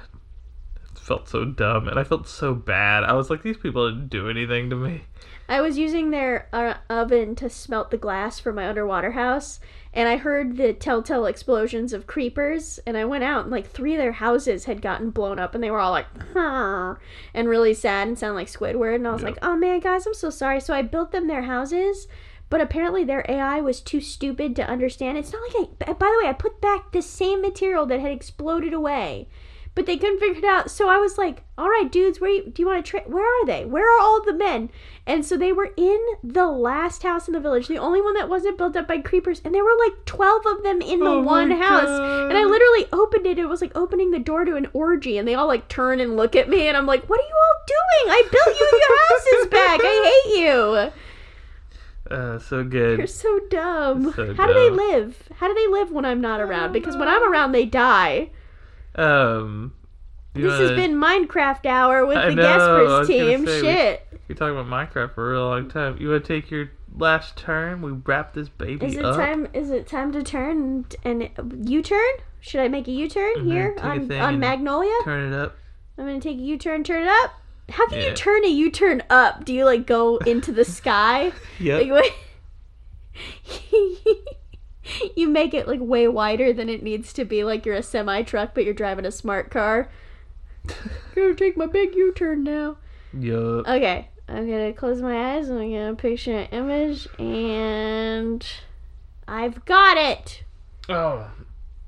[0.99, 3.05] felt so dumb, and I felt so bad.
[3.05, 5.03] I was like, these people didn't do anything to me.
[5.47, 9.61] I was using their uh, oven to smelt the glass for my underwater house,
[9.93, 12.79] and I heard the telltale explosions of creepers.
[12.87, 15.63] And I went out, and like three of their houses had gotten blown up, and
[15.63, 16.95] they were all like, "Huh,"
[17.35, 18.95] and really sad and sounded like Squidward.
[18.95, 19.29] And I was Yeah.
[19.29, 22.09] like, "Oh man, guys, I'm so sorry." So I built them their houses,
[22.51, 25.19] but apparently their AI was too stupid to understand.
[25.19, 25.93] It's not like I.
[25.93, 29.29] By the way, I put back the same material that had exploded away
[29.75, 30.71] but they couldn't figure it out.
[30.71, 33.25] So I was like, "All right, dudes, where you, do you want to tra- Where
[33.27, 33.65] are they?
[33.65, 34.71] Where are all the men?"
[35.07, 38.29] And so they were in the last house in the village, the only one that
[38.29, 41.23] wasn't built up by creepers, and there were like twelve of them in the Oh
[41.23, 41.87] one house.
[41.87, 42.29] God.
[42.29, 43.39] And I literally opened it.
[43.39, 46.17] It was like opening the door to an orgy, and they all like turn and
[46.17, 48.13] look at me, and I'm like, "What are you all doing?
[48.17, 49.81] I built you your houses back.
[49.83, 50.93] I hate you.
[52.11, 52.99] Uh, so good.
[52.99, 54.13] You're so dumb.
[54.13, 55.17] So How do they live?
[55.37, 56.73] How do they live when I'm not around?
[56.73, 58.31] Because when I'm around, they die."
[58.95, 59.73] Um,
[60.35, 63.47] This has wanna- been Minecraft Hour with I the know, Gaspers team.
[63.47, 64.07] say, we- Shit.
[64.29, 65.97] You're talking about Minecraft for a real long time.
[65.99, 67.83] You want to take your last turn?
[67.83, 69.17] We wrap this baby Is it up.
[69.17, 69.49] time?
[69.53, 71.29] Is it time to turn and
[71.69, 72.13] U turn?
[72.41, 74.93] Should I make a U turn Mhm, here on on Magnolia?
[75.05, 75.57] Turn it up.
[75.99, 76.85] I'm gonna take a U turn.
[76.85, 77.33] Turn it up.
[77.71, 78.09] How can Yeah.
[78.09, 79.45] you turn a U turn up?
[79.45, 81.33] Do you like go into the sky?
[81.59, 81.87] Yep.
[81.89, 82.15] Like,
[85.17, 87.43] you make it like way wider than it needs to be.
[87.45, 89.89] Like you're a semi truck, but you're driving a smart car.
[91.15, 92.77] Gonna take my big U turn now.
[93.19, 93.67] Yup.
[93.69, 98.45] Okay, I'm gonna close my eyes and I'm gonna picture an image, and
[99.29, 100.43] I've got it.
[100.89, 101.31] Oh,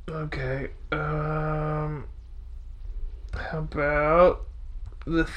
[0.08, 0.68] okay.
[0.92, 2.06] Um,
[3.34, 4.45] how about
[5.06, 5.30] this?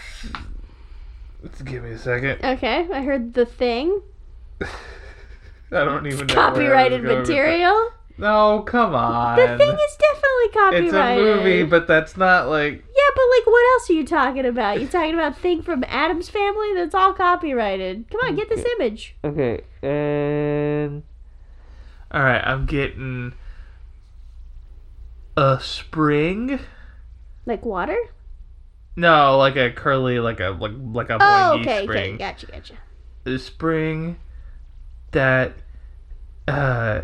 [1.41, 2.43] Let's give me a second.
[2.43, 4.01] Okay, I heard the thing.
[4.61, 6.33] I don't even know.
[6.33, 7.73] Copyrighted where I was going with material.
[7.73, 7.93] that.
[8.19, 9.37] No, come on.
[9.37, 10.85] The thing is definitely copyrighted.
[10.85, 12.73] it's a movie, but that's not like.
[12.73, 14.81] yeah, but like, what else are you talking about?
[14.81, 16.73] You talking about thing from Addams Family?
[16.75, 18.09] That's all copyrighted.
[18.11, 19.15] Come on, get this image.
[19.23, 21.03] Okay, and.
[22.11, 23.33] All right, I'm getting
[25.37, 26.59] a spring.
[27.45, 27.97] Like water?
[28.99, 31.17] No, like a curly, like a like like a Oh,
[31.57, 32.15] boingy okay, spring.
[32.15, 32.73] okay, gotcha, gotcha.
[33.25, 34.17] a spring
[35.11, 35.53] that
[36.47, 37.01] uh,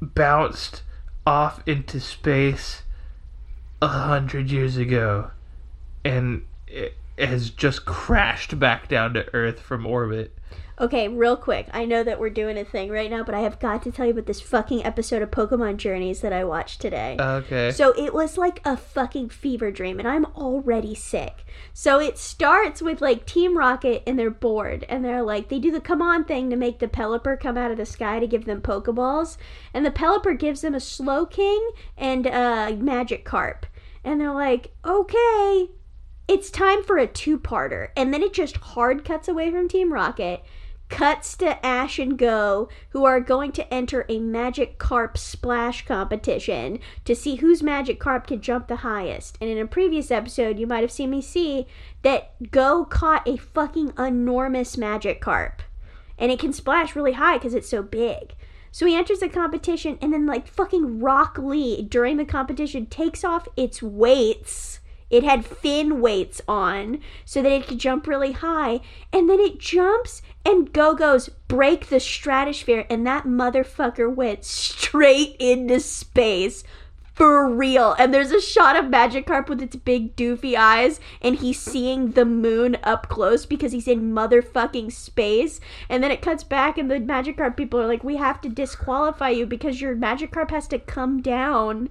[0.00, 0.82] bounced
[1.26, 2.82] off into space
[3.82, 5.30] a hundred years ago
[6.04, 10.37] and it has just crashed back down to Earth from orbit.
[10.80, 11.66] Okay, real quick.
[11.72, 14.06] I know that we're doing a thing right now, but I have got to tell
[14.06, 17.16] you about this fucking episode of Pokemon Journeys that I watched today.
[17.18, 17.72] Okay.
[17.72, 21.44] So it was like a fucking fever dream, and I'm already sick.
[21.72, 25.72] So it starts with like Team Rocket, and they're bored, and they're like, they do
[25.72, 28.44] the come on thing to make the Pelipper come out of the sky to give
[28.44, 29.36] them Pokeballs,
[29.74, 33.64] and the Pelipper gives them a Slowking and a Magikarp,
[34.04, 35.70] and they're like, okay,
[36.28, 37.88] it's time for a two parter.
[37.96, 40.44] And then it just hard cuts away from Team Rocket.
[40.88, 47.14] cuts to Ash and Go, who are going to enter a Magikarp splash competition to
[47.14, 49.38] see whose Magikarp can jump the highest.
[49.40, 51.66] And in a previous episode, you might have seen me see
[52.02, 55.60] that Go caught a fucking enormous Magikarp.
[56.18, 58.34] And it can splash really high because it's so big.
[58.70, 63.24] So he enters the competition, and then, like, fucking Rock Lee during the competition takes
[63.24, 64.80] off its weights.
[65.10, 68.80] It had fin weights on so that it could jump really high.
[69.12, 75.36] And then it jumps, and Go Go's break the stratosphere, and that motherfucker went straight
[75.38, 76.64] into space.
[77.14, 77.96] For real.
[77.98, 82.24] And there's a shot of Magikarp with its big doofy eyes, and he's seeing the
[82.24, 85.58] moon up close because he's in motherfucking space.
[85.88, 89.30] And then it cuts back, and the Magikarp people are like, We have to disqualify
[89.30, 91.88] you because your Magikarp has to come down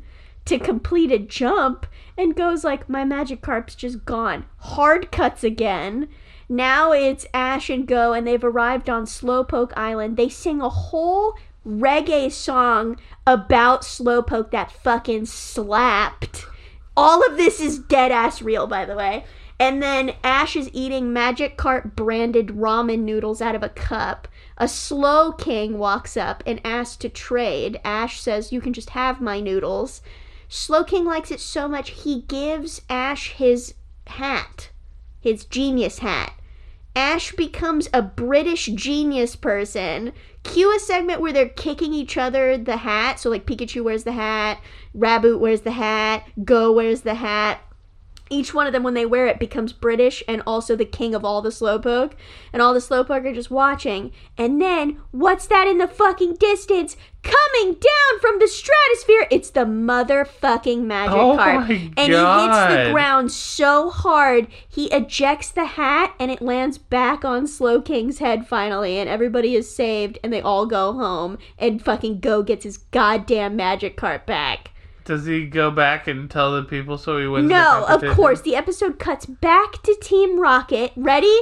[0.48, 1.86] to complete a jump.
[2.18, 4.46] And goes like, My Magikarp's just gone.
[4.58, 6.08] Hard cuts again.
[6.50, 10.18] Now it's Ash and Go, and they've arrived on Slowpoke Island.
[10.18, 11.36] They sing a whole
[11.68, 16.46] reggae song about Slowpoke that fucking slapped.
[16.96, 19.26] All of this is dead ass real, by the way.
[19.60, 24.28] And then Ash is eating Magikarp branded ramen noodles out of a cup.
[24.58, 27.80] A Slowking walks up and asks to trade.
[27.84, 30.02] Ash says, You can just have my noodles.
[30.50, 33.74] Slowking likes it so much he gives Ash his
[34.08, 34.70] hat,
[35.20, 36.34] his genius hat.
[36.96, 40.14] Ash becomes a British genius person.
[40.44, 43.20] Cue a segment where they're kicking each other the hat.
[43.20, 44.60] So, like, Pikachu wears the hat,
[44.96, 47.62] Raboot wears the hat, Go wears the hat.
[48.30, 51.24] Each one of them, when they wear it, becomes British and also the king of
[51.24, 52.14] all the Slowpoke.
[52.54, 54.12] And all the Slowpoke are just watching.
[54.38, 56.98] And then, what's that in the fucking distance?
[57.24, 59.28] Coming down from the stratosphere!
[59.30, 61.68] It's the motherfucking Magic Oh Carp.
[61.68, 66.78] my And he hits the ground so hard, he ejects the hat and it lands
[66.78, 68.98] back on Slowking's head finally.
[68.98, 71.38] And everybody is saved and they all go home.
[71.58, 74.72] And fucking Go gets his goddamn Magikarp back.
[75.08, 77.48] Does he go back and tell the people so he wins?
[77.48, 78.42] the No, of course.
[78.42, 80.92] The episode cuts back to Team Rocket.
[80.98, 81.34] Ready?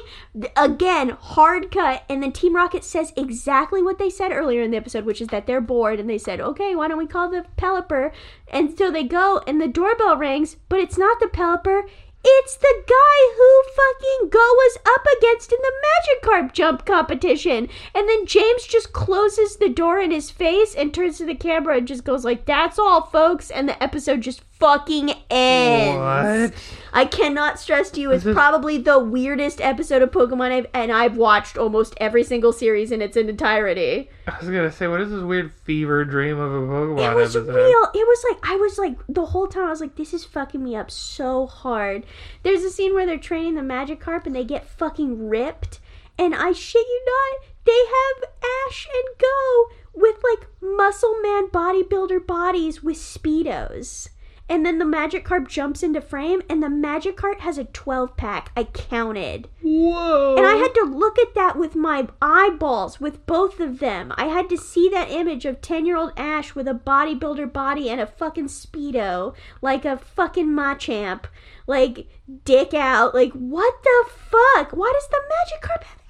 [0.55, 2.03] Again, hard cut.
[2.07, 5.30] And then Team Rocket says exactly what they said earlier in the episode, which is
[5.30, 5.99] that they're bored.
[5.99, 8.11] And they said, okay, why don't we call the Pelipper?
[8.49, 11.89] And so they go, and the doorbell rings, but it's not the Pelipper.
[12.28, 17.70] It's the guy who fucking Go was up against in the Magikarp jump competition.
[17.94, 21.78] And then James just closes the door in his face and turns to the camera
[21.78, 26.51] and just goes like, "That's all, folks." And the episode just fucking ends.
[26.53, 26.53] What?
[26.93, 30.91] I cannot stress to you, it's This probably the weirdest episode of Pokemon I've and
[30.93, 34.10] I've watched almost every single series in its entirety.
[34.28, 37.36] I was gonna say, what is this weird fever dream of a Pokemon It was
[37.36, 37.53] episode?
[37.53, 37.84] real.
[37.93, 40.64] It was like I was like the whole time I was like, this is fucking
[40.64, 42.06] me up so hard.
[42.43, 45.80] There's a scene where they're training the Magikarp and they get fucking ripped,
[46.18, 48.32] and I shit you not, they have
[48.70, 54.10] Ash and Go with like muscle man bodybuilder bodies with speedos.
[54.48, 58.18] And then the magic Magikarp jumps into frame, and the magic Magikarp has a 12
[58.18, 58.52] pack.
[58.56, 59.50] I counted.
[59.62, 60.36] Whoa!
[60.38, 64.14] And I had to look at that with my eyeballs, with both of them.
[64.18, 67.89] I had to see that image of 10 year old Ash with a bodybuilder body
[67.89, 71.26] and a fucking Speedo, like a fucking Machamp,
[71.68, 72.08] like
[72.43, 73.14] dick out.
[73.14, 74.72] Like, what the fuck?
[74.72, 76.05] Why does the magic Magikarp have?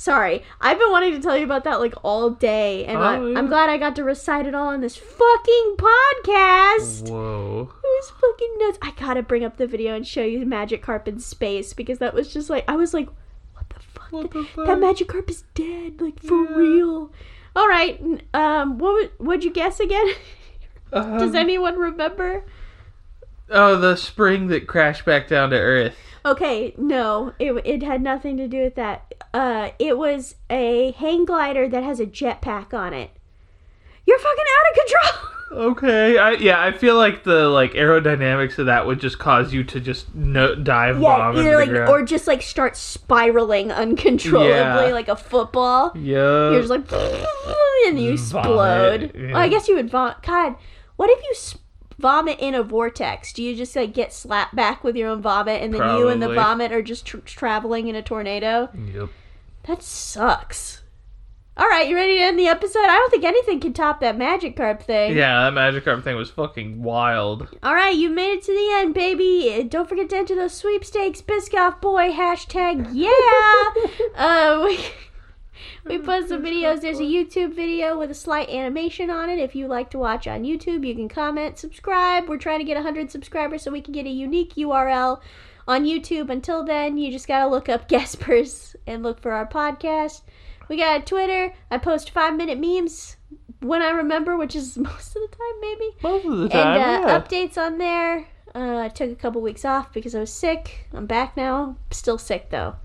[0.00, 3.26] Sorry, I've been wanting to tell you about that like all day, and I, Oh,
[3.26, 3.38] yeah.
[3.38, 7.10] I'm glad I got to recite it all on this fucking podcast.
[7.10, 7.68] Whoa!
[7.70, 8.78] It was fucking nuts.
[8.80, 12.32] I gotta bring up the video and show you Magikarp in space because that was
[12.32, 13.08] just like I was like,
[13.52, 14.10] what the fuck?
[14.10, 14.66] What the fuck?
[14.68, 16.54] That Magikarp is dead, like for Yeah.
[16.56, 17.12] real.
[17.54, 18.00] All right,
[18.32, 20.06] um, what would what'd you guess again?
[20.92, 22.46] Does Um, anyone remember?
[23.50, 25.94] Oh, the spring that crashed back down to Earth.
[26.24, 29.14] Okay, no, it it had nothing to do with that.
[29.32, 33.10] Uh, it was a hang glider that has a jetpack on it.
[34.06, 35.26] You're fucking out of control.
[35.52, 39.64] Okay, I yeah, I feel like the like aerodynamics of that would just cause you
[39.64, 41.88] to just no, dive Yeah, bomb either like ground.
[41.90, 44.92] or just like start spiraling uncontrollably Yeah.
[44.92, 45.90] like a football.
[45.96, 46.52] yeah.
[46.52, 46.84] You're just like,
[47.88, 49.10] and you explode.
[49.12, 49.32] Yeah.
[49.32, 50.22] Well, I guess you would vomit.
[50.22, 50.54] God,
[50.94, 51.58] what if you s-
[52.00, 53.32] vomit in a vortex?
[53.32, 56.22] Do you just like get slapped back with your own vomit, and then you and
[56.22, 58.68] the vomit are just tr- traveling in a tornado?
[58.94, 59.08] Yep.
[59.64, 60.82] That sucks.
[61.56, 62.84] All right, you ready to end the episode?
[62.84, 65.14] I don't think anything can top that Magikarp thing.
[65.14, 67.48] Yeah, that Magikarp thing was fucking wild.
[67.62, 69.66] All right, you made it to the end, baby.
[69.68, 72.88] Don't forget to enter those sweepstakes, Biscoff boy hashtag.
[72.92, 73.10] Yeah.
[74.16, 74.78] uh, we,
[75.90, 76.80] we put some videos.
[76.80, 79.40] There's a YouTube video with a slight animation on it.
[79.40, 82.28] If you like to watch on YouTube, you can comment, subscribe.
[82.28, 85.20] We're trying to get 100 subscribers so we can get a unique URL
[85.66, 86.30] on YouTube.
[86.30, 90.22] Until then, you just gotta look up Gaspers and look for our podcast.
[90.68, 91.52] We got a Twitter.
[91.72, 93.16] I post five minute memes
[93.60, 95.90] when I remember, which is most of the time, maybe.
[96.04, 97.20] Most of the time, and uh, yeah.
[97.20, 98.28] updates on there.
[98.54, 100.86] Uh, I took a couple weeks off because I was sick.
[100.92, 101.76] I'm back now.
[101.90, 102.76] Still sick though.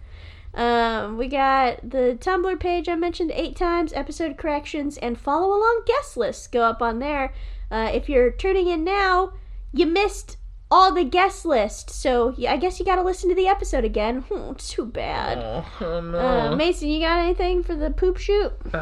[0.56, 5.84] Um, we got the Tumblr page I mentioned eight times, episode corrections, and follow along
[5.86, 7.34] guest lists go up on there.
[7.70, 9.34] Uh, if you're turning in now,
[9.74, 10.38] you missed
[10.72, 14.22] all the guest list, so I guess you got to listen to the episode again.
[14.30, 15.38] Hmm, too bad.
[15.40, 16.18] Oh, oh, no.
[16.18, 18.54] Uh, Mason, you got anything for the poop shoot?
[18.74, 18.80] Uh,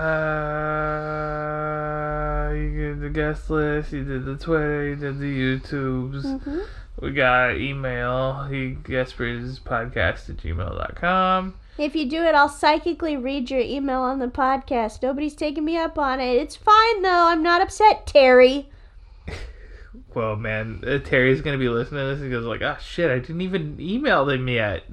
[2.54, 6.24] you did the guest list, you did the Twitter, you did the YouTubes.
[6.24, 6.60] Mm-hmm.
[7.02, 11.56] We got email, he Gasper's podcast at gmail.com.
[11.78, 15.02] If you do it, I'll psychically read your email on the podcast.
[15.02, 16.36] Nobody's taking me up on it.
[16.36, 17.28] It's fine though.
[17.28, 18.70] I'm not upset, Terry.
[20.16, 23.10] Well, man, uh, Terry's gonna be listening to this and goes like, "Ah, shit!
[23.10, 24.84] I didn't even email them yet."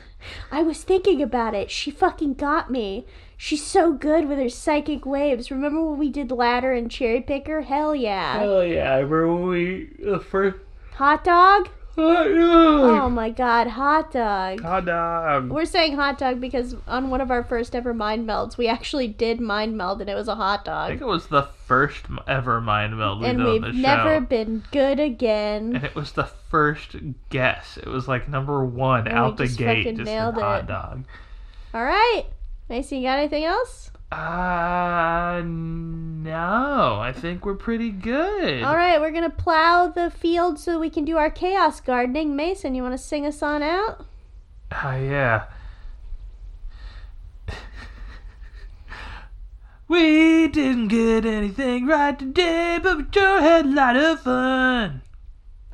[0.50, 1.70] I was thinking about it.
[1.70, 3.06] She fucking got me.
[3.36, 5.50] She's so good with her psychic waves.
[5.50, 7.62] Remember when we did ladder and cherry picker?
[7.62, 8.38] Hell yeah.
[8.38, 8.94] Hell yeah!
[8.94, 10.56] I remember when we the first
[10.94, 11.68] Hot dog?
[11.96, 14.60] Hot Oh my god, hot dog.
[14.62, 15.50] hot dog.
[15.50, 19.08] We're saying hot dog because on one of our first ever mind melds, we actually
[19.08, 20.86] did mind meld and it was a hot dog.
[20.86, 24.64] I think it was the first ever mind meld we And we've never show, been
[24.72, 25.76] good again.
[25.76, 26.96] and it was the first
[27.30, 27.76] guess.
[27.76, 31.04] It was like number one And out the gate, just nailed hot dog.
[31.74, 32.24] All right.
[32.68, 33.91] Mason, you got anything else?
[34.12, 36.98] Uh, no.
[37.00, 38.62] I think we're pretty good.
[38.62, 42.36] All right, we're going to plow the field so we can do our chaos gardening.
[42.36, 44.04] Mason, you want to sing us on out?
[44.70, 45.44] Ah, yeah.
[49.88, 55.02] we didn't get anything right today, but we sure had a lot of fun.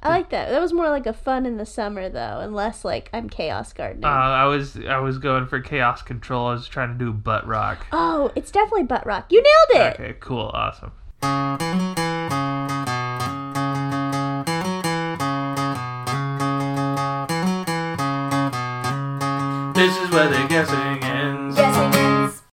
[0.03, 0.49] I like that.
[0.51, 3.73] That was more like a fun in the summer though, and less like I'm chaos
[3.73, 4.05] gardening.
[4.05, 6.47] Uh, I was I was going for chaos control.
[6.47, 7.87] I was trying to do butt rock.
[7.93, 9.27] oh, it's definitely butt rock.
[9.31, 10.01] You nailed it.
[10.01, 10.93] Okay, cool, awesome.
[19.75, 20.49] This is where they're.
[20.49, 20.98] Guessing